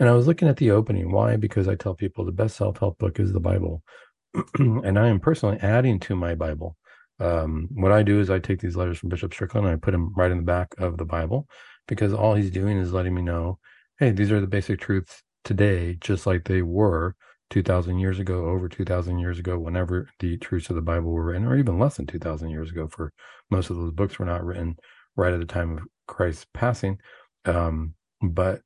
[0.00, 1.10] And I was looking at the opening.
[1.12, 1.36] Why?
[1.36, 3.82] Because I tell people the best self help book is the Bible.
[4.58, 6.76] and I am personally adding to my Bible
[7.20, 9.92] um, what I do is I take these letters from Bishop Strickland and I put
[9.92, 11.46] them right in the back of the Bible
[11.86, 13.58] because all he's doing is letting me know,
[13.98, 17.14] hey, these are the basic truths today, just like they were
[17.50, 21.46] 2,000 years ago, over 2,000 years ago, whenever the truths of the Bible were written,
[21.46, 23.12] or even less than 2,000 years ago, for
[23.50, 24.76] most of those books were not written
[25.16, 26.98] right at the time of Christ's passing.
[27.44, 28.60] Um, but,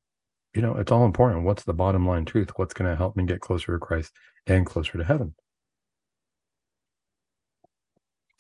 [0.55, 1.45] you know, it's all important.
[1.45, 2.51] What's the bottom line truth?
[2.57, 4.13] What's going to help me get closer to Christ
[4.47, 5.35] and closer to heaven?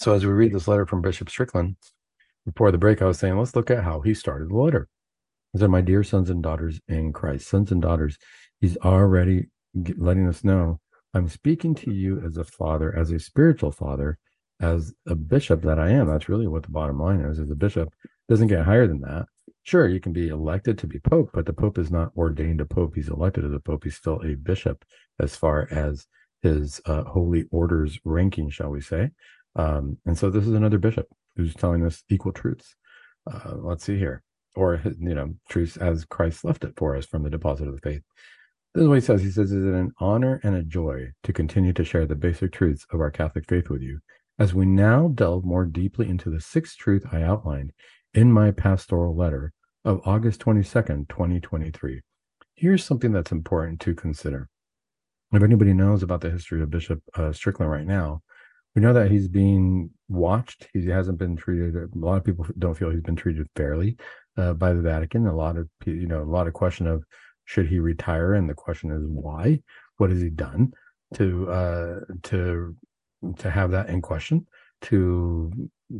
[0.00, 1.76] So as we read this letter from Bishop Strickland,
[2.44, 4.88] before the break, I was saying, let's look at how he started the letter.
[5.52, 8.18] He said, My dear sons and daughters in Christ, sons and daughters,
[8.60, 9.46] he's already
[9.96, 10.80] letting us know
[11.14, 14.18] I'm speaking to you as a father, as a spiritual father,
[14.60, 16.08] as a bishop that I am.
[16.08, 17.38] That's really what the bottom line is.
[17.38, 17.94] As a bishop,
[18.28, 19.26] doesn't get higher than that.
[19.62, 22.66] Sure, you can be elected to be pope, but the pope is not ordained a
[22.66, 22.94] pope.
[22.94, 23.84] He's elected as a pope.
[23.84, 24.84] He's still a bishop.
[25.20, 26.06] as far as
[26.42, 29.10] his uh, holy orders ranking, shall we say.
[29.56, 32.76] Um, and so this is another bishop who's telling us equal truths.
[33.30, 34.22] Uh, let's see here.
[34.56, 37.80] Or, you know, truths as Christ left it for us from the deposit of the
[37.80, 38.02] faith.
[38.74, 39.22] This is what he says.
[39.22, 42.52] He says, Is it an honor and a joy to continue to share the basic
[42.52, 44.00] truths of our Catholic faith with you
[44.38, 47.72] as we now delve more deeply into the sixth truth I outlined
[48.14, 49.52] in my pastoral letter
[49.84, 52.00] of August 22nd, 2023.
[52.56, 54.48] Here's something that's important to consider.
[55.32, 58.22] If anybody knows about the history of Bishop uh, Strickland right now,
[58.74, 60.68] we know that he's being watched.
[60.72, 61.76] He hasn't been treated.
[61.76, 63.96] A lot of people don't feel he's been treated fairly
[64.36, 65.26] uh, by the Vatican.
[65.26, 67.04] A lot of you know, a lot of question of
[67.44, 69.60] should he retire, and the question is why?
[69.98, 70.72] What has he done
[71.14, 72.76] to uh, to
[73.38, 74.46] to have that in question?
[74.82, 75.52] To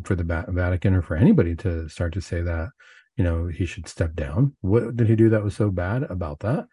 [0.05, 2.71] for the Vatican or for anybody to start to say that
[3.17, 4.57] you know he should step down.
[4.63, 6.67] What did he do that was so bad about that?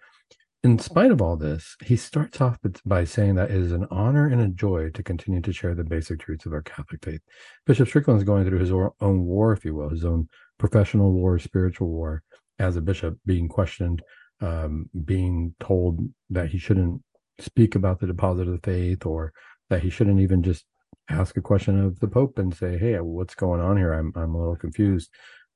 [0.63, 4.27] In spite of all this, he starts off by saying that it is an honor
[4.27, 7.21] and a joy to continue to share the basic truths of our Catholic faith.
[7.65, 11.39] Bishop Strickland is going through his own war, if you will, his own professional war,
[11.39, 12.21] spiritual war
[12.59, 14.03] as a bishop, being questioned,
[14.41, 17.01] um, being told that he shouldn't
[17.39, 19.33] speak about the deposit of the faith or
[19.71, 20.65] that he shouldn't even just
[21.09, 23.93] ask a question of the Pope and say, Hey, what's going on here?
[23.93, 25.09] I'm, I'm a little confused.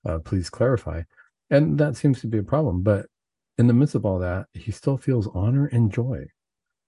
[0.04, 1.04] Uh, please clarify.
[1.52, 2.82] And that seems to be a problem.
[2.82, 3.06] But
[3.58, 6.26] in the midst of all that, he still feels honor and joy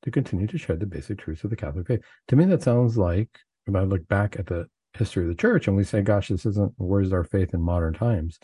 [0.04, 2.02] to continue to share the basic truths of the Catholic faith.
[2.28, 3.30] To me, that sounds like,
[3.66, 6.46] if I look back at the history of the church and we say, gosh, this
[6.46, 8.40] isn't, where's our faith in modern times?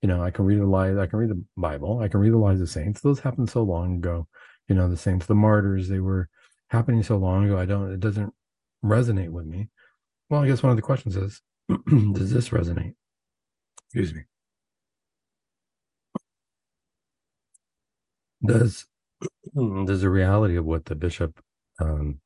[0.00, 2.32] You know, I can read the lives, I can read the Bible, I can read
[2.32, 3.00] the lives of saints.
[3.00, 4.26] Those happened so long ago.
[4.68, 6.28] You know, the saints, the martyrs, they were
[6.68, 7.58] happening so long ago.
[7.58, 8.32] I don't, it doesn't
[8.84, 9.68] resonate with me.
[10.28, 11.42] Well, I guess one of the questions is,
[12.12, 12.94] does this resonate?
[13.86, 14.22] Excuse me.
[18.44, 18.86] Does
[19.54, 21.40] does the reality of what the bishop
[21.80, 22.20] um,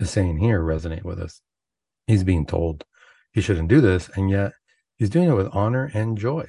[0.00, 1.40] is saying here resonate with us?
[2.06, 2.84] He's being told
[3.32, 4.52] he shouldn't do this, and yet
[4.96, 6.46] he's doing it with honor and joy.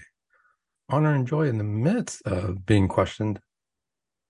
[0.90, 3.40] Honor and joy in the midst of being questioned,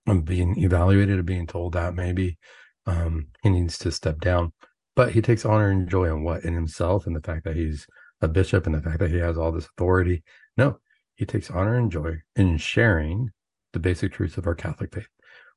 [0.06, 2.38] and being evaluated, and being told that maybe
[2.86, 4.52] um, he needs to step down.
[4.96, 6.44] But he takes honor and joy in what?
[6.44, 7.86] In himself and the fact that he's
[8.20, 10.22] a bishop and the fact that he has all this authority.
[10.56, 10.78] No,
[11.14, 13.30] he takes honor and joy in sharing
[13.72, 15.08] the basic truths of our Catholic faith.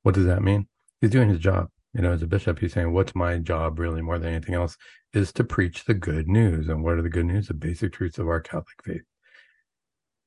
[0.02, 0.68] What does that mean?
[1.02, 1.70] He's doing his job.
[1.94, 4.78] You know, as a bishop, he's saying, What's my job really more than anything else
[5.14, 6.68] is to preach the good news.
[6.68, 7.48] And what are the good news?
[7.48, 9.04] The basic truths of our Catholic faith.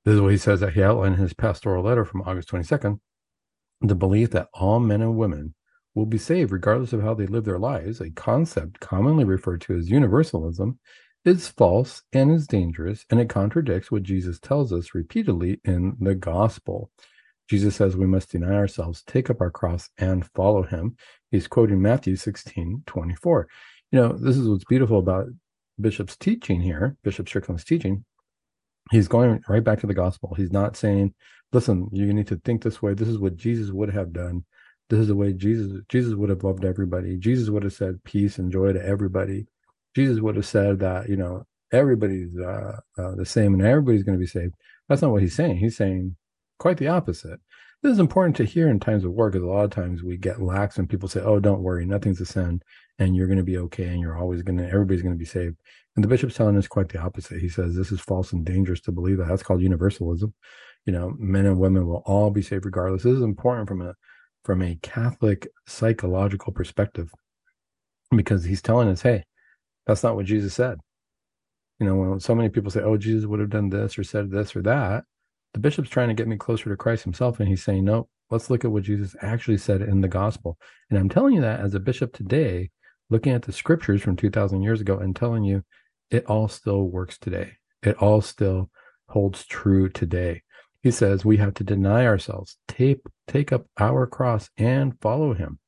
[0.04, 3.00] This is what he says that he outlined in his pastoral letter from August 22nd
[3.80, 5.54] the belief that all men and women
[5.94, 9.76] will be saved regardless of how they live their lives, a concept commonly referred to
[9.76, 10.78] as universalism,
[11.24, 16.14] is false and is dangerous, and it contradicts what Jesus tells us repeatedly in the
[16.14, 16.90] gospel.
[17.48, 20.96] Jesus says we must deny ourselves, take up our cross, and follow him.
[21.30, 23.48] He's quoting Matthew 16, 24.
[23.92, 25.26] You know, this is what's beautiful about
[25.80, 28.04] Bishop's teaching here, Bishop Strickland's teaching.
[28.90, 30.34] He's going right back to the gospel.
[30.36, 31.14] He's not saying,
[31.52, 32.94] listen, you need to think this way.
[32.94, 34.44] This is what Jesus would have done.
[34.88, 37.16] This is the way Jesus Jesus would have loved everybody.
[37.16, 39.46] Jesus would have said peace and joy to everybody.
[39.96, 44.16] Jesus would have said that, you know, everybody's uh, uh, the same and everybody's going
[44.16, 44.54] to be saved.
[44.88, 45.56] That's not what he's saying.
[45.56, 46.16] He's saying
[46.58, 47.40] quite the opposite.
[47.82, 50.16] This is important to hear in times of war because a lot of times we
[50.16, 52.62] get lax and people say, "Oh, don't worry, nothing's a sin,
[52.98, 55.24] and you're going to be okay, and you're always going to, everybody's going to be
[55.24, 55.56] saved."
[55.94, 57.40] And the bishop's telling us quite the opposite.
[57.40, 59.28] He says this is false and dangerous to believe that.
[59.28, 60.34] That's called universalism.
[60.84, 63.02] You know, men and women will all be saved regardless.
[63.02, 63.94] This is important from a
[64.44, 67.10] from a Catholic psychological perspective
[68.14, 69.24] because he's telling us, "Hey,
[69.86, 70.78] that's not what Jesus said."
[71.78, 74.30] You know, when so many people say, "Oh, Jesus would have done this or said
[74.30, 75.04] this or that,"
[75.56, 77.40] the bishop's trying to get me closer to Christ himself.
[77.40, 80.58] And he's saying, no, let's look at what Jesus actually said in the gospel.
[80.90, 82.68] And I'm telling you that as a bishop today,
[83.08, 85.64] looking at the scriptures from 2000 years ago and telling you
[86.10, 87.52] it all still works today.
[87.82, 88.68] It all still
[89.08, 90.42] holds true today.
[90.82, 95.58] He says we have to deny ourselves, take, take up our cross and follow him.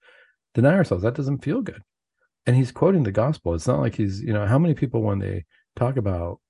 [0.53, 1.03] Deny ourselves.
[1.03, 1.81] That doesn't feel good.
[2.45, 3.55] And he's quoting the gospel.
[3.55, 5.47] It's not like he's, you know, how many people when they
[5.77, 6.41] talk about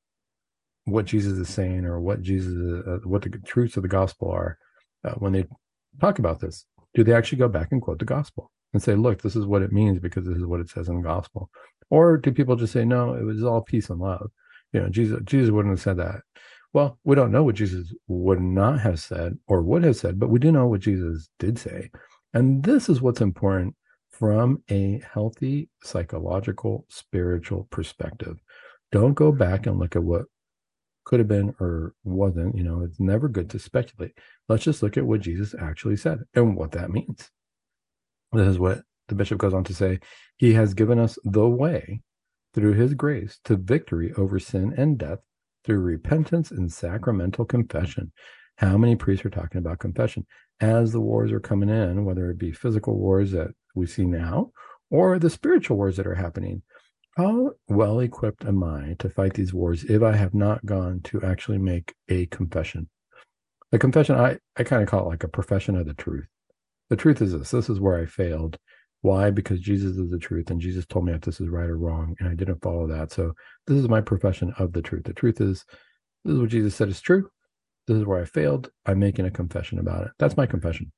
[0.91, 2.55] what Jesus is saying or what Jesus,
[2.87, 4.59] uh, what the truths of the gospel are
[5.05, 5.47] uh, when they
[6.01, 6.65] talk about this.
[6.95, 9.63] Do they actually go back and quote the gospel and say, look, this is what
[9.63, 11.51] it means because this is what it says in the gospel?
[11.91, 14.31] Or do people just say, no, it was all peace and love?
[14.73, 16.21] You know, Jesus, Jesus wouldn't have said that.
[16.75, 20.29] Well, we don't know what Jesus would not have said or would have said, but
[20.29, 21.91] we do know what Jesus did say.
[22.35, 23.75] And this is what's important
[24.11, 28.37] from a healthy psychological, spiritual perspective.
[28.93, 30.25] Don't go back and look at what
[31.09, 32.55] could have been or wasn't.
[32.55, 34.13] You know, it's never good to speculate.
[34.49, 37.31] Let's just look at what Jesus actually said and what that means.
[38.33, 40.01] This is what the bishop goes on to say,
[40.37, 42.03] He has given us the way
[42.55, 45.21] through His grace to victory over sin and death
[45.65, 48.13] through repentance and sacramental confession.
[48.57, 50.27] How many priests are talking about confession?
[50.61, 54.51] As the wars are coming in, whether it be physical wars that we see now
[54.91, 56.63] or the spiritual wars that are happening,
[57.19, 61.21] how well equipped am I to fight these wars if I have not gone to
[61.23, 62.89] actually make a confession?
[63.73, 66.27] The confession, I, I kind of call it like a profession of the truth.
[66.91, 68.57] The truth is this this is where I failed.
[69.03, 69.31] Why?
[69.31, 72.15] Because Jesus is the truth, and Jesus told me if this is right or wrong,
[72.21, 73.11] and I didn't follow that.
[73.11, 73.33] So
[73.67, 75.03] this is my profession of the truth.
[75.05, 75.65] The truth is,
[76.25, 77.29] this is what Jesus said is true.
[77.89, 78.71] This is where I failed.
[78.87, 80.13] I'm making a confession about it.
[80.21, 80.93] That's my confession.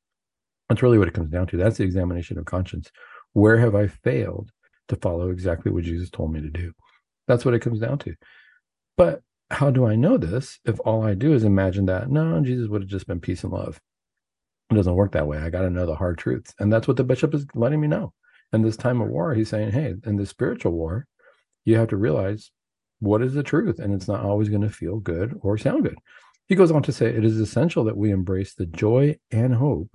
[0.69, 1.57] That's really what it comes down to.
[1.57, 2.91] That's the examination of conscience.
[3.33, 4.51] Where have I failed
[4.91, 6.73] to follow exactly what Jesus told me to do?
[7.27, 8.15] That's what it comes down to.
[8.97, 12.69] But how do I know this if all I do is imagine that no, Jesus
[12.69, 13.81] would have just been peace and love?
[14.71, 15.39] It doesn't work that way.
[15.39, 16.55] I got to know the hard truths.
[16.61, 18.13] And that's what the bishop is letting me know.
[18.53, 21.07] In this time of war, he's saying, hey, in this spiritual war,
[21.65, 22.51] you have to realize
[23.01, 23.79] what is the truth.
[23.79, 25.99] And it's not always going to feel good or sound good.
[26.47, 29.91] He goes on to say, it is essential that we embrace the joy and hope,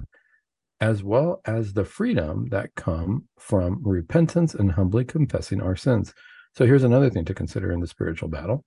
[0.86, 6.14] as well as the freedom that come from repentance and humbly confessing our sins.
[6.54, 8.64] So here's another thing to consider in the spiritual battle.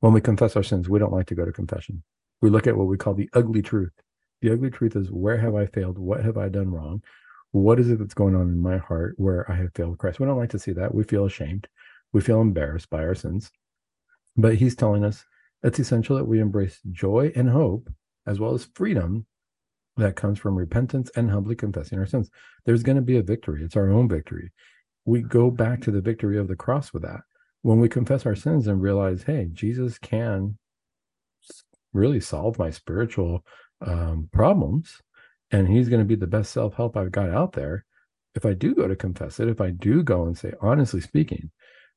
[0.00, 2.02] When we confess our sins, we don't like to go to confession.
[2.42, 3.92] We look at what we call the ugly truth.
[4.42, 5.96] The ugly truth is where have I failed?
[5.96, 7.04] What have I done wrong?
[7.52, 10.18] What is it that's going on in my heart where I have failed Christ?
[10.18, 10.92] We don't like to see that.
[10.92, 11.68] We feel ashamed.
[12.12, 13.52] We feel embarrassed by our sins.
[14.36, 15.24] But he's telling us
[15.62, 17.88] it's essential that we embrace joy and hope,
[18.26, 19.26] as well as freedom
[19.96, 22.30] that comes from repentance and humbly confessing our sins.
[22.64, 23.62] There's going to be a victory.
[23.62, 24.52] It's our own victory.
[25.04, 27.20] We go back to the victory of the cross with that.
[27.62, 30.56] When we confess our sins and realize, hey, Jesus can
[31.92, 33.44] really solve my spiritual
[33.84, 35.02] um, problems
[35.50, 37.84] and he's going to be the best self help I've got out there.
[38.34, 41.50] If I do go to confess it, if I do go and say, honestly speaking,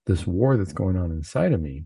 [0.05, 1.85] this war that's going on inside of me,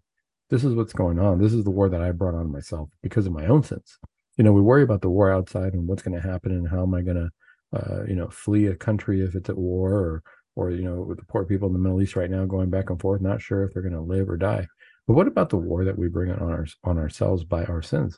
[0.49, 1.39] this is what's going on.
[1.39, 3.99] This is the war that I brought on myself because of my own sins.
[4.37, 6.83] You know, we worry about the war outside and what's going to happen and how
[6.83, 7.29] am I going to,
[7.77, 10.23] uh, you know, flee a country if it's at war or,
[10.55, 12.99] or, you know, the poor people in the Middle East right now going back and
[13.01, 14.67] forth, not sure if they're going to live or die.
[15.07, 18.17] But what about the war that we bring on our, on ourselves by our sins?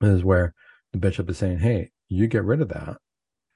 [0.00, 0.54] This is where
[0.92, 2.98] the bishop is saying, hey, you get rid of that.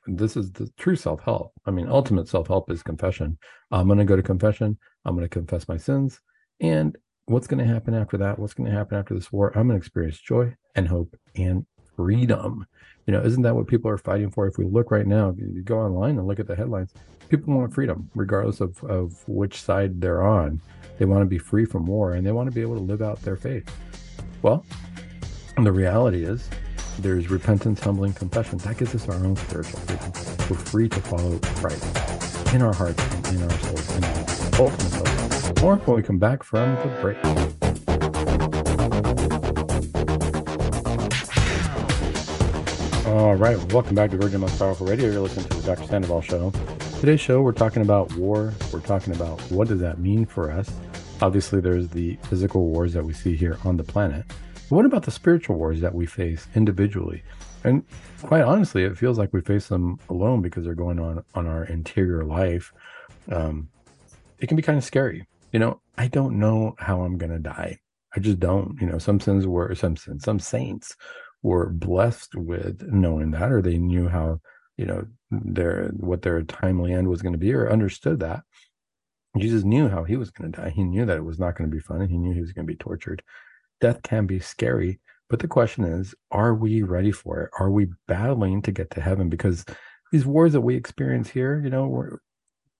[0.06, 1.52] This is the true self help.
[1.66, 3.36] I mean, ultimate self help is confession.
[3.70, 4.78] I'm going to go to confession.
[5.04, 6.20] I'm going to confess my sins.
[6.60, 6.96] And
[7.26, 8.38] what's going to happen after that?
[8.38, 9.48] What's going to happen after this war?
[9.48, 11.66] I'm going to experience joy and hope and
[11.96, 12.66] freedom.
[13.06, 14.46] You know, isn't that what people are fighting for?
[14.46, 16.92] If we look right now, if you go online and look at the headlines,
[17.28, 20.60] people want freedom, regardless of, of which side they're on.
[20.98, 23.02] They want to be free from war and they want to be able to live
[23.02, 23.70] out their faith.
[24.42, 24.64] Well,
[25.60, 26.48] the reality is
[27.00, 28.58] there's repentance, humbling, confession.
[28.58, 30.12] That gives us our own spiritual freedom.
[30.48, 34.04] We're free to follow Christ in our hearts and in our souls and
[34.58, 37.18] ultimate Or when we come back from the break.
[43.06, 45.10] All right, welcome back to Virgin Most Powerful Radio.
[45.12, 45.86] You're listening to the Dr.
[45.86, 46.50] Sandoval Show.
[46.98, 48.54] Today's show, we're talking about war.
[48.72, 50.70] We're talking about what does that mean for us.
[51.20, 54.24] Obviously, there's the physical wars that we see here on the planet.
[54.70, 57.22] What about the spiritual wars that we face individually?
[57.66, 57.84] And
[58.22, 61.64] quite honestly, it feels like we face them alone because they're going on on our
[61.64, 62.72] interior life.
[63.30, 63.68] Um,
[64.38, 65.26] it can be kind of scary.
[65.52, 67.80] You know, I don't know how I'm going to die.
[68.14, 68.80] I just don't.
[68.80, 70.96] You know, some sins were some sins, some saints
[71.42, 74.40] were blessed with knowing that, or they knew how
[74.76, 78.42] you know their what their timely end was going to be, or understood that.
[79.36, 80.70] Jesus knew how he was going to die.
[80.70, 82.66] He knew that it was not going to be fun, he knew he was going
[82.66, 83.22] to be tortured
[83.80, 85.00] death can be scary.
[85.28, 87.50] But the question is, are we ready for it?
[87.58, 89.28] Are we battling to get to heaven?
[89.28, 89.64] Because
[90.12, 92.18] these wars that we experience here, you know,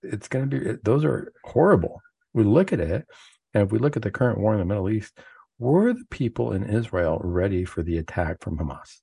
[0.02, 2.00] it's going to be, those are horrible.
[2.34, 3.06] We look at it,
[3.54, 5.18] and if we look at the current war in the Middle East,
[5.58, 9.00] were the people in Israel ready for the attack from Hamas?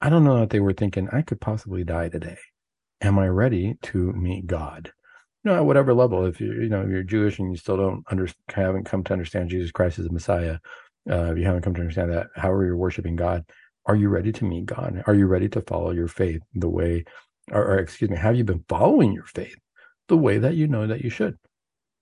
[0.00, 2.38] I don't know that they were thinking, I could possibly die today.
[3.00, 4.92] Am I ready to meet God?
[5.44, 8.04] You know, at whatever level, if you you know you're Jewish and you still don't
[8.10, 10.58] under haven't come to understand Jesus Christ as the Messiah,
[11.10, 13.44] uh, if you haven't come to understand that, however you're worshiping God,
[13.86, 15.02] are you ready to meet God?
[15.06, 17.04] Are you ready to follow your faith the way,
[17.50, 19.56] or, or excuse me, have you been following your faith
[20.08, 21.36] the way that you know that you should?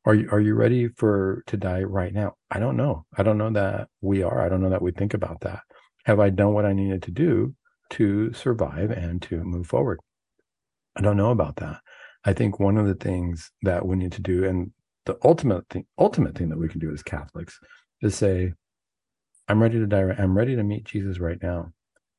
[0.04, 2.34] Are you are you ready for to die right now?
[2.50, 3.04] I don't know.
[3.16, 4.40] I don't know that we are.
[4.40, 5.60] I don't know that we think about that.
[6.04, 7.54] Have I done what I needed to do
[7.90, 9.98] to survive and to move forward?
[10.96, 11.80] I don't know about that.
[12.24, 14.72] I think one of the things that we need to do, and
[15.04, 17.58] the ultimate thing, ultimate thing that we can do as Catholics,
[18.00, 18.52] is say,
[19.48, 20.14] I'm ready to die.
[20.18, 21.72] I'm ready to meet Jesus right now.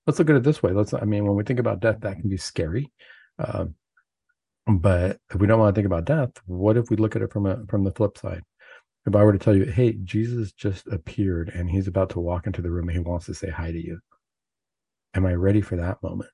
[0.05, 0.71] Let's look at it this way.
[0.71, 2.91] Let's, I mean, when we think about death, that can be scary.
[3.37, 3.65] Uh,
[4.67, 7.31] But if we don't want to think about death, what if we look at it
[7.31, 8.43] from a from the flip side?
[9.05, 12.47] If I were to tell you, hey, Jesus just appeared and he's about to walk
[12.47, 13.99] into the room and he wants to say hi to you.
[15.13, 16.29] Am I ready for that moment?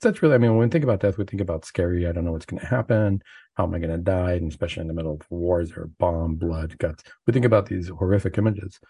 [0.00, 2.24] That's really, I mean, when we think about death, we think about scary, I don't
[2.24, 3.20] know what's going to happen.
[3.54, 4.32] How am I going to die?
[4.32, 7.02] And especially in the middle of wars or bomb, blood, guts.
[7.26, 8.80] We think about these horrific images.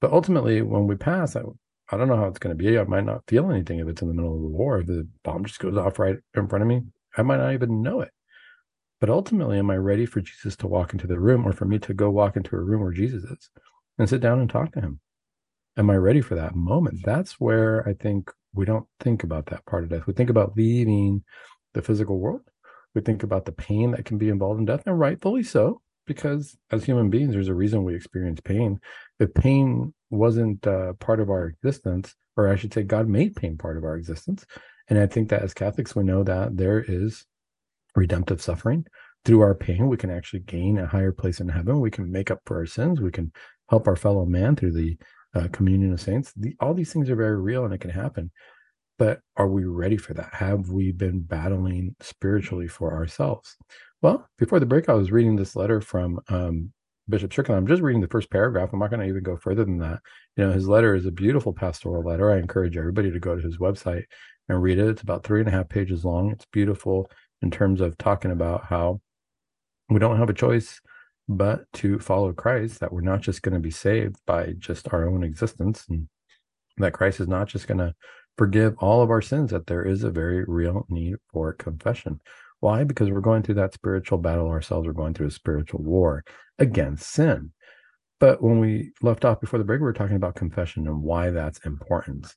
[0.00, 1.42] But ultimately, when we pass, I,
[1.90, 2.78] I don't know how it's going to be.
[2.78, 4.80] I might not feel anything if it's in the middle of the war.
[4.80, 6.82] If the bomb just goes off right in front of me,
[7.16, 8.10] I might not even know it.
[9.00, 11.78] But ultimately, am I ready for Jesus to walk into the room or for me
[11.80, 13.50] to go walk into a room where Jesus is
[13.96, 15.00] and sit down and talk to him?
[15.76, 17.00] Am I ready for that moment?
[17.04, 20.06] That's where I think we don't think about that part of death.
[20.06, 21.22] We think about leaving
[21.74, 22.42] the physical world.
[22.94, 26.56] We think about the pain that can be involved in death, and rightfully so, because
[26.72, 28.80] as human beings, there's a reason we experience pain.
[29.18, 33.58] If pain wasn't uh, part of our existence, or I should say, God made pain
[33.58, 34.46] part of our existence.
[34.88, 37.26] And I think that as Catholics, we know that there is
[37.96, 38.86] redemptive suffering.
[39.24, 41.80] Through our pain, we can actually gain a higher place in heaven.
[41.80, 43.00] We can make up for our sins.
[43.00, 43.32] We can
[43.68, 44.96] help our fellow man through the
[45.34, 46.32] uh, communion of saints.
[46.36, 48.30] The, all these things are very real and it can happen.
[48.98, 50.32] But are we ready for that?
[50.32, 53.56] Have we been battling spiritually for ourselves?
[54.00, 56.72] Well, before the break, I was reading this letter from um,
[57.08, 57.58] Bishop Strickland.
[57.58, 58.70] I'm just reading the first paragraph.
[58.72, 60.00] I'm not going to even go further than that.
[60.36, 62.30] You know, his letter is a beautiful pastoral letter.
[62.30, 64.04] I encourage everybody to go to his website
[64.48, 64.88] and read it.
[64.88, 66.30] It's about three and a half pages long.
[66.30, 67.10] It's beautiful
[67.42, 69.00] in terms of talking about how
[69.88, 70.80] we don't have a choice
[71.28, 75.06] but to follow Christ, that we're not just going to be saved by just our
[75.06, 76.08] own existence, and
[76.78, 77.94] that Christ is not just going to
[78.38, 82.20] forgive all of our sins, that there is a very real need for confession.
[82.60, 82.84] Why?
[82.84, 84.86] Because we're going through that spiritual battle ourselves.
[84.86, 86.24] We're going through a spiritual war
[86.58, 87.52] against sin.
[88.20, 91.30] But when we left off before the break, we were talking about confession and why
[91.30, 92.34] that's important.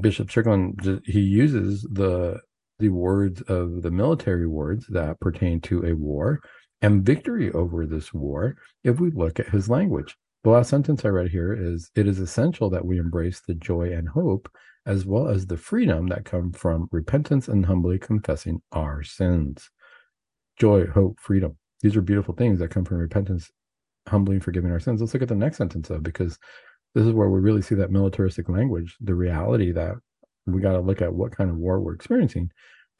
[0.00, 2.40] Bishop Strickland, he uses the
[2.80, 6.40] the words of the military words that pertain to a war
[6.82, 10.16] and victory over this war if we look at his language.
[10.42, 13.92] The last sentence I read here is It is essential that we embrace the joy
[13.92, 14.48] and hope,
[14.86, 19.70] as well as the freedom that come from repentance and humbly confessing our sins.
[20.58, 21.56] Joy, hope, freedom.
[21.80, 23.50] These are beautiful things that come from repentance,
[24.08, 25.00] humbly forgiving our sins.
[25.00, 26.38] Let's look at the next sentence, though, because
[26.94, 29.94] this is where we really see that militaristic language, the reality that
[30.46, 32.50] we got to look at what kind of war we're experiencing.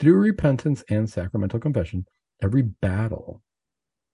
[0.00, 2.06] Through repentance and sacramental confession,
[2.42, 3.42] every battle,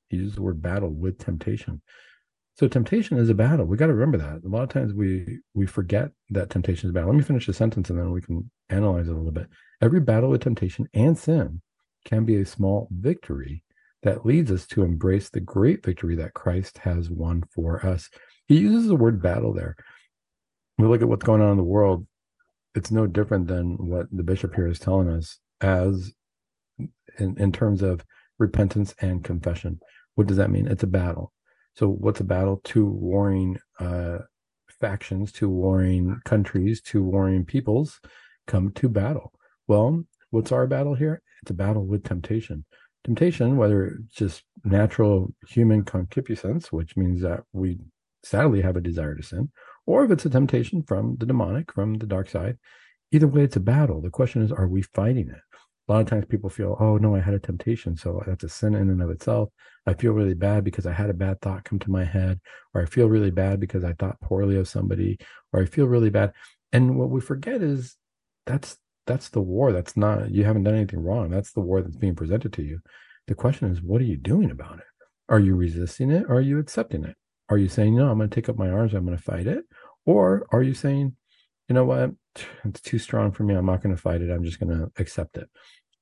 [0.08, 1.80] he uses the word battle with temptation.
[2.61, 3.64] So temptation is a battle.
[3.64, 4.44] We got to remember that.
[4.44, 7.08] A lot of times we we forget that temptation is a battle.
[7.08, 9.46] Let me finish the sentence and then we can analyze it a little bit.
[9.80, 11.62] Every battle with temptation and sin
[12.04, 13.64] can be a small victory
[14.02, 18.11] that leads us to embrace the great victory that Christ has won for us.
[18.46, 19.74] He uses the word battle there.
[20.76, 22.06] We look at what's going on in the world
[22.74, 26.12] it's no different than what the bishop here is telling us as
[27.18, 28.04] in, in terms of
[28.38, 29.80] repentance and confession.
[30.14, 30.66] What does that mean?
[30.66, 31.32] It's a battle.
[31.74, 32.60] So what's a battle?
[32.64, 34.18] Two warring uh,
[34.80, 38.00] factions, two warring countries, two warring peoples
[38.46, 39.32] come to battle.
[39.66, 41.22] Well, what's our battle here?
[41.42, 42.64] It's a battle with temptation.
[43.04, 47.78] Temptation, whether it's just natural human concupiscence, which means that we
[48.22, 49.50] sadly have a desire to sin,
[49.86, 52.58] or if it's a temptation from the demonic, from the dark side.
[53.12, 54.00] Either way, it's a battle.
[54.00, 55.40] The question is, are we fighting it?
[55.91, 57.97] A lot of times people feel, oh, no, I had a temptation.
[57.97, 59.49] So that's a sin in and of itself.
[59.86, 62.38] I feel really bad because I had a bad thought come to my head,
[62.72, 65.18] or I feel really bad because I thought poorly of somebody,
[65.53, 66.32] or I feel really bad.
[66.72, 67.97] And what we forget is
[68.47, 68.76] that's
[69.09, 69.72] that's the war.
[69.72, 71.28] That's not you haven't done anything wrong.
[71.28, 72.78] That's the war that's being presented to you.
[73.26, 74.84] The question is, what are you doing about it?
[75.28, 77.16] Are you resisting it or are you accepting it?
[77.49, 79.49] Are you saying, no, I'm going to take up my arms, I'm going to fight
[79.49, 79.64] it?
[80.07, 81.16] Or are you saying,
[81.68, 82.11] you know what,
[82.64, 84.91] it's too strong for me, I'm not going to fight it, I'm just going to
[84.99, 85.49] accept it?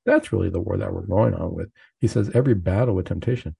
[0.05, 1.69] That's really the war that we're going on with.
[1.99, 3.55] He says, every battle with temptation.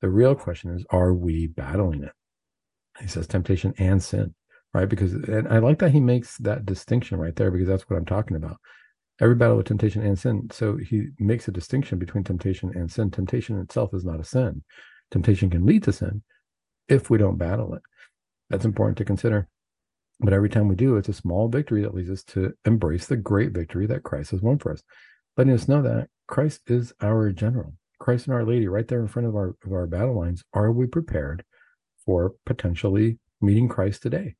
[0.00, 2.12] The real question is, are we battling it?
[3.00, 4.34] He says, temptation and sin,
[4.72, 4.88] right?
[4.88, 8.06] Because, and I like that he makes that distinction right there because that's what I'm
[8.06, 8.56] talking about.
[9.20, 10.48] Every battle with temptation and sin.
[10.50, 13.10] So he makes a distinction between temptation and sin.
[13.10, 14.64] Temptation itself is not a sin.
[15.10, 16.22] Temptation can lead to sin,
[16.88, 17.82] if we don't battle it.
[18.48, 19.48] That's important to consider.
[20.20, 23.16] But every time we do, it's a small victory that leads us to embrace the
[23.16, 24.82] great victory that Christ has won for us.
[25.36, 27.74] Letting us know that Christ is our general.
[27.98, 30.42] Christ and Our Lady, right there in front of our of our battle lines.
[30.54, 31.44] Are we prepared
[32.04, 34.36] for potentially meeting Christ today?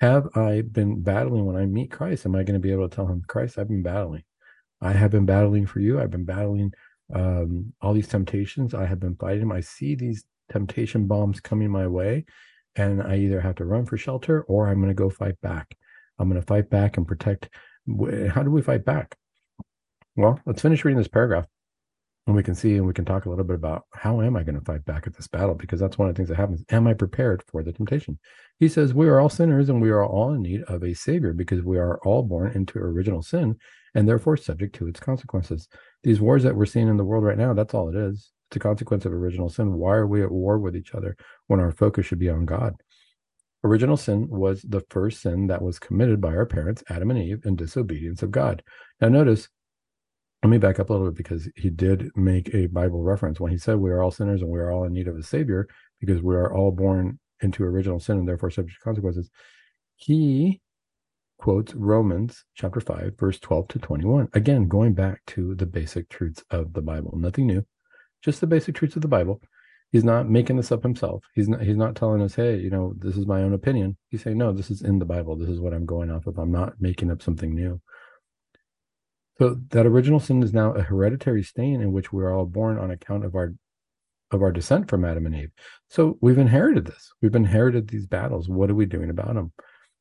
[0.00, 2.26] Have I been battling when I meet Christ?
[2.26, 4.22] Am I going to be able to tell him, Christ, I've been battling.
[4.80, 5.98] I have been battling for you.
[5.98, 6.72] I've been battling
[7.14, 8.74] um, all these temptations.
[8.74, 9.50] I have been fighting.
[9.50, 12.24] I see these temptation bombs coming my way
[12.76, 15.76] and I either have to run for shelter or I'm going to go fight back.
[16.18, 17.48] I'm going to fight back and protect.
[18.30, 19.16] How do we fight back?
[20.16, 21.46] Well, let's finish reading this paragraph.
[22.26, 24.42] and we can see and we can talk a little bit about how am I
[24.44, 25.54] going to fight back at this battle?
[25.54, 26.64] Because that's one of the things that happens.
[26.70, 28.18] Am I prepared for the temptation?
[28.58, 31.34] He says, We are all sinners and we are all in need of a savior
[31.34, 33.56] because we are all born into original sin
[33.94, 35.68] and therefore subject to its consequences.
[36.02, 38.32] These wars that we're seeing in the world right now, that's all it is.
[38.48, 39.74] It's a consequence of original sin.
[39.74, 41.14] Why are we at war with each other
[41.48, 42.74] when our focus should be on God?
[43.64, 47.44] Original sin was the first sin that was committed by our parents, Adam and Eve,
[47.44, 48.62] in disobedience of God.
[49.00, 49.48] Now, notice
[50.42, 53.50] let me back up a little bit because he did make a Bible reference when
[53.50, 55.66] he said we are all sinners and we are all in need of a savior
[56.00, 59.30] because we are all born into original sin and therefore subject to consequences.
[59.96, 60.60] He
[61.38, 64.28] quotes Romans chapter 5, verse 12 to 21.
[64.34, 67.16] Again, going back to the basic truths of the Bible.
[67.16, 67.64] Nothing new,
[68.22, 69.40] just the basic truths of the Bible.
[69.92, 71.24] He's not making this up himself.
[71.34, 73.96] He's not he's not telling us, hey, you know, this is my own opinion.
[74.10, 75.36] He's saying, no, this is in the Bible.
[75.36, 76.38] This is what I'm going off of.
[76.38, 77.80] I'm not making up something new.
[79.38, 82.78] So that original sin is now a hereditary stain in which we are all born
[82.78, 83.54] on account of our
[84.32, 85.52] of our descent from Adam and Eve.
[85.88, 87.12] So we've inherited this.
[87.22, 88.48] We've inherited these battles.
[88.48, 89.52] What are we doing about them?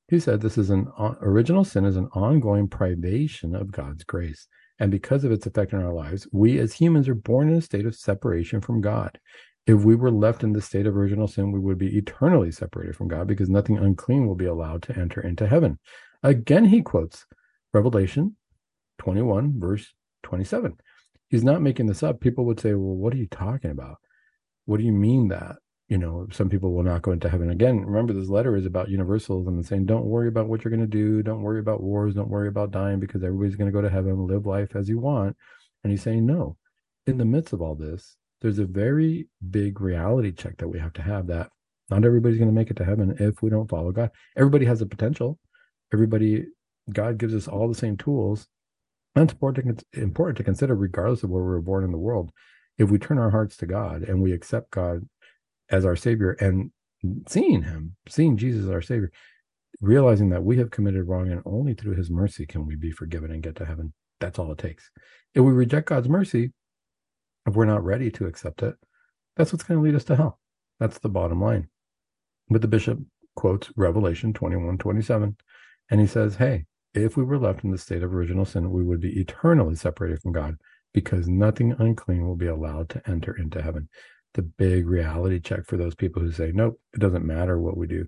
[0.08, 4.48] He said this is an uh, original sin is an ongoing privation of God's grace.
[4.80, 7.62] And because of its effect on our lives, we as humans are born in a
[7.62, 9.20] state of separation from God.
[9.68, 12.96] If we were left in the state of original sin, we would be eternally separated
[12.96, 15.80] from God because nothing unclean will be allowed to enter into heaven.
[16.24, 17.26] Again, he quotes
[17.74, 18.36] Revelation
[19.00, 19.94] 21, verse
[20.24, 20.78] 27.
[21.30, 22.20] He's not making this up.
[22.20, 23.98] People would say, Well, what are you talking about?
[24.66, 25.58] What do you mean that?
[25.88, 27.52] You know, some people will not go into heaven.
[27.52, 30.82] Again, remember, this letter is about universalism and saying, Don't worry about what you're going
[30.82, 31.22] to do.
[31.22, 32.16] Don't worry about wars.
[32.16, 35.00] Don't worry about dying because everybody's going to go to heaven, live life as you
[35.00, 35.36] want.
[35.84, 36.58] And he's saying, No.
[37.08, 40.94] In the midst of all this, there's a very big reality check that we have
[40.94, 41.50] to have that
[41.90, 44.10] not everybody's going to make it to heaven if we don't follow God.
[44.36, 45.38] Everybody has a potential.
[45.94, 46.46] Everybody,
[46.92, 48.48] God gives us all the same tools
[49.16, 52.32] that's important to, important to consider, regardless of where we were born in the world.
[52.78, 55.08] If we turn our hearts to God and we accept God
[55.70, 56.72] as our Savior and
[57.28, 59.12] seeing Him, seeing Jesus as our Savior,
[59.80, 63.32] realizing that we have committed wrong and only through His mercy can we be forgiven
[63.32, 63.94] and get to heaven.
[64.20, 64.92] That's all it takes.
[65.34, 66.52] If we reject God's mercy,
[67.46, 68.76] if we're not ready to accept it,
[69.38, 70.40] that's what's going to lead us to hell.
[70.80, 71.70] That's the bottom line.
[72.50, 73.00] But the bishop
[73.36, 75.38] quotes Revelation 21 27,
[75.90, 78.84] and he says, Hey, if we were left in the state of original sin, we
[78.84, 80.56] would be eternally separated from God
[80.94, 83.90] because nothing unclean will be allowed to enter into heaven.
[84.34, 87.88] The big reality check for those people who say, nope, it doesn't matter what we
[87.88, 88.06] do.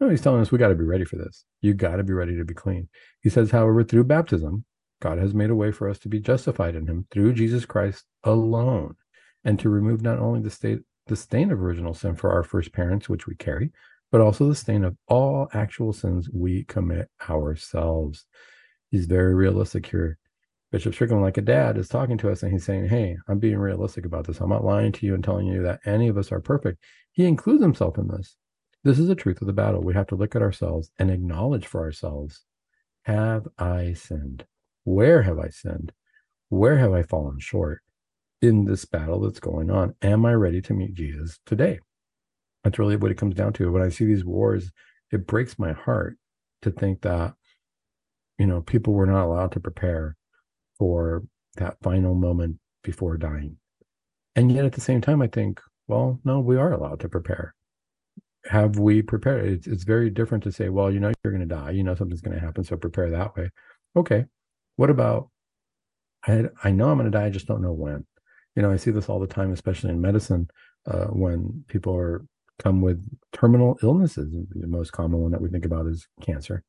[0.00, 1.44] No, he's telling us we got to be ready for this.
[1.60, 2.88] You got to be ready to be clean.
[3.22, 4.64] He says, however, through baptism,
[5.00, 8.04] God has made a way for us to be justified in him through Jesus Christ
[8.24, 8.96] alone
[9.44, 12.72] and to remove not only the state the stain of original sin for our first
[12.72, 13.70] parents, which we carry,
[14.14, 18.26] but also the stain of all actual sins we commit ourselves.
[18.92, 20.18] He's very realistic here.
[20.70, 23.58] Bishop Strickland, like a dad, is talking to us and he's saying, Hey, I'm being
[23.58, 24.38] realistic about this.
[24.38, 26.78] I'm not lying to you and telling you that any of us are perfect.
[27.10, 28.36] He includes himself in this.
[28.84, 29.82] This is the truth of the battle.
[29.82, 32.44] We have to look at ourselves and acknowledge for ourselves
[33.06, 34.44] Have I sinned?
[34.84, 35.90] Where have I sinned?
[36.50, 37.80] Where have I fallen short
[38.40, 39.96] in this battle that's going on?
[40.02, 41.80] Am I ready to meet Jesus today?
[42.64, 43.70] That's really what it comes down to.
[43.70, 44.72] When I see these wars,
[45.12, 46.16] it breaks my heart
[46.62, 47.34] to think that,
[48.38, 50.16] you know, people were not allowed to prepare
[50.78, 51.22] for
[51.56, 53.58] that final moment before dying.
[54.34, 57.54] And yet at the same time, I think, well, no, we are allowed to prepare.
[58.46, 59.46] Have we prepared?
[59.46, 61.70] It's, it's very different to say, well, you know, you're going to die.
[61.70, 62.64] You know, something's going to happen.
[62.64, 63.50] So prepare that way.
[63.94, 64.24] Okay.
[64.76, 65.28] What about,
[66.26, 67.26] I, I know I'm going to die.
[67.26, 68.06] I just don't know when.
[68.56, 70.48] You know, I see this all the time, especially in medicine,
[70.86, 72.24] uh, when people are
[72.58, 74.32] come with terminal illnesses.
[74.50, 76.62] The most common one that we think about is cancer.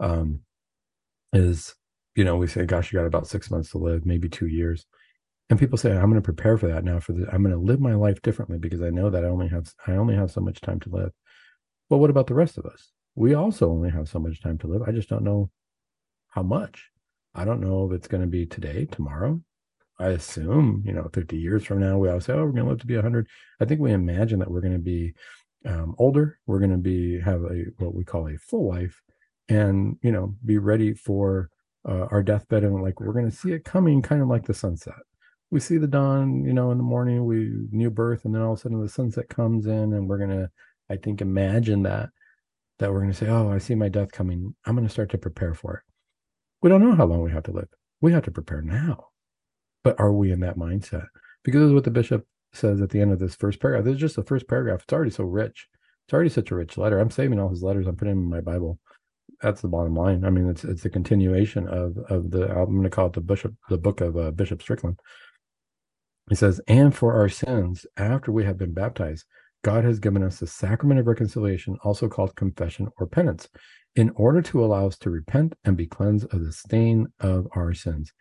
[0.00, 0.40] Um,
[1.32, 1.74] is
[2.14, 4.86] you know we say, "Gosh, you got about six months to live, maybe two years,"
[5.50, 7.00] and people say, "I'm going to prepare for that now.
[7.00, 9.48] For the, I'm going to live my life differently because I know that I only
[9.48, 11.12] have I only have so much time to live."
[11.90, 12.92] Well, what about the rest of us?
[13.14, 14.82] We also only have so much time to live.
[14.82, 15.50] I just don't know
[16.28, 16.90] how much.
[17.34, 19.40] I don't know if it's going to be today, tomorrow,
[19.98, 22.70] I assume, you know, 50 years from now, we all say, oh, we're going to
[22.70, 23.26] live to be 100.
[23.60, 25.14] I think we imagine that we're going to be
[25.64, 26.38] um, older.
[26.46, 29.02] We're going to be have a what we call a full life,
[29.48, 31.50] and you know, be ready for
[31.88, 34.54] uh, our deathbed, and like we're going to see it coming, kind of like the
[34.54, 34.94] sunset.
[35.50, 38.52] We see the dawn, you know, in the morning, we new birth, and then all
[38.52, 40.50] of a sudden the sunset comes in, and we're going to,
[40.90, 42.10] I think, imagine that
[42.78, 44.54] that we're going to say, oh, I see my death coming.
[44.66, 45.82] I'm going to start to prepare for it.
[46.60, 47.68] We don't know how long we have to live.
[48.02, 49.06] We have to prepare now
[49.86, 51.06] but are we in that mindset?
[51.44, 53.84] Because this is what the bishop says at the end of this first paragraph.
[53.84, 54.82] This is just the first paragraph.
[54.82, 55.68] It's already so rich.
[56.04, 56.98] It's already such a rich letter.
[56.98, 57.86] I'm saving all his letters.
[57.86, 58.80] I'm putting them in my Bible.
[59.40, 60.24] That's the bottom line.
[60.24, 62.50] I mean, it's it's a continuation of of the.
[62.50, 64.98] I'm going to call it the bishop, the book of uh, Bishop Strickland.
[66.28, 69.24] He says, and for our sins, after we have been baptized,
[69.62, 73.48] God has given us the sacrament of reconciliation, also called confession or penance,
[73.94, 77.72] in order to allow us to repent and be cleansed of the stain of our
[77.72, 78.12] sins.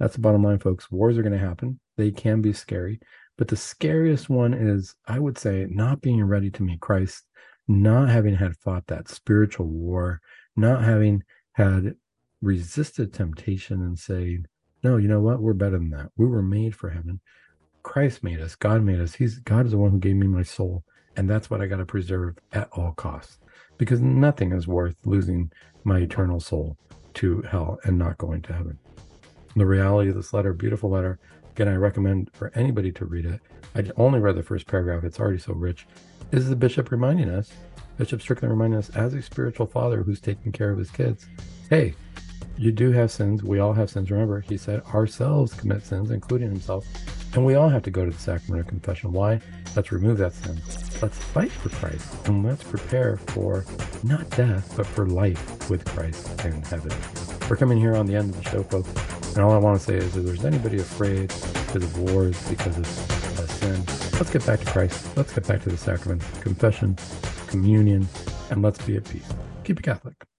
[0.00, 0.90] That's the bottom line, folks.
[0.90, 1.78] Wars are going to happen.
[1.96, 2.98] They can be scary.
[3.36, 7.24] But the scariest one is, I would say, not being ready to meet Christ,
[7.68, 10.20] not having had fought that spiritual war,
[10.56, 11.22] not having
[11.52, 11.94] had
[12.40, 14.46] resisted temptation and saying,
[14.82, 15.40] no, you know what?
[15.40, 16.08] We're better than that.
[16.16, 17.20] We were made for heaven.
[17.82, 18.54] Christ made us.
[18.54, 19.14] God made us.
[19.14, 20.82] He's God is the one who gave me my soul.
[21.16, 23.38] And that's what I got to preserve at all costs.
[23.76, 25.50] Because nothing is worth losing
[25.84, 26.78] my eternal soul
[27.14, 28.78] to hell and not going to heaven.
[29.56, 31.18] The reality of this letter, beautiful letter.
[31.52, 33.40] Again, I recommend for anybody to read it.
[33.74, 35.04] I only read the first paragraph.
[35.04, 35.86] It's already so rich.
[36.32, 37.52] Is the bishop reminding us,
[37.96, 41.26] Bishop Strickland reminding us, as a spiritual father who's taking care of his kids,
[41.68, 41.94] hey,
[42.56, 43.42] you do have sins.
[43.42, 44.10] We all have sins.
[44.10, 46.86] Remember, he said ourselves commit sins, including himself.
[47.34, 49.12] And we all have to go to the sacrament of confession.
[49.12, 49.40] Why?
[49.76, 50.60] Let's remove that sin.
[51.00, 52.26] Let's fight for Christ.
[52.26, 53.64] And let's prepare for
[54.02, 57.39] not death, but for life with Christ in heaven.
[57.50, 58.88] We're coming here on the end of the show, folks.
[59.34, 61.34] And all I want to say is if there's anybody afraid
[61.66, 62.86] because of wars, because of
[63.40, 63.84] uh, sin,
[64.18, 65.16] let's get back to Christ.
[65.16, 66.96] Let's get back to the sacrament, confession,
[67.48, 68.06] communion,
[68.50, 69.28] and let's be at peace.
[69.64, 70.29] Keep it Catholic.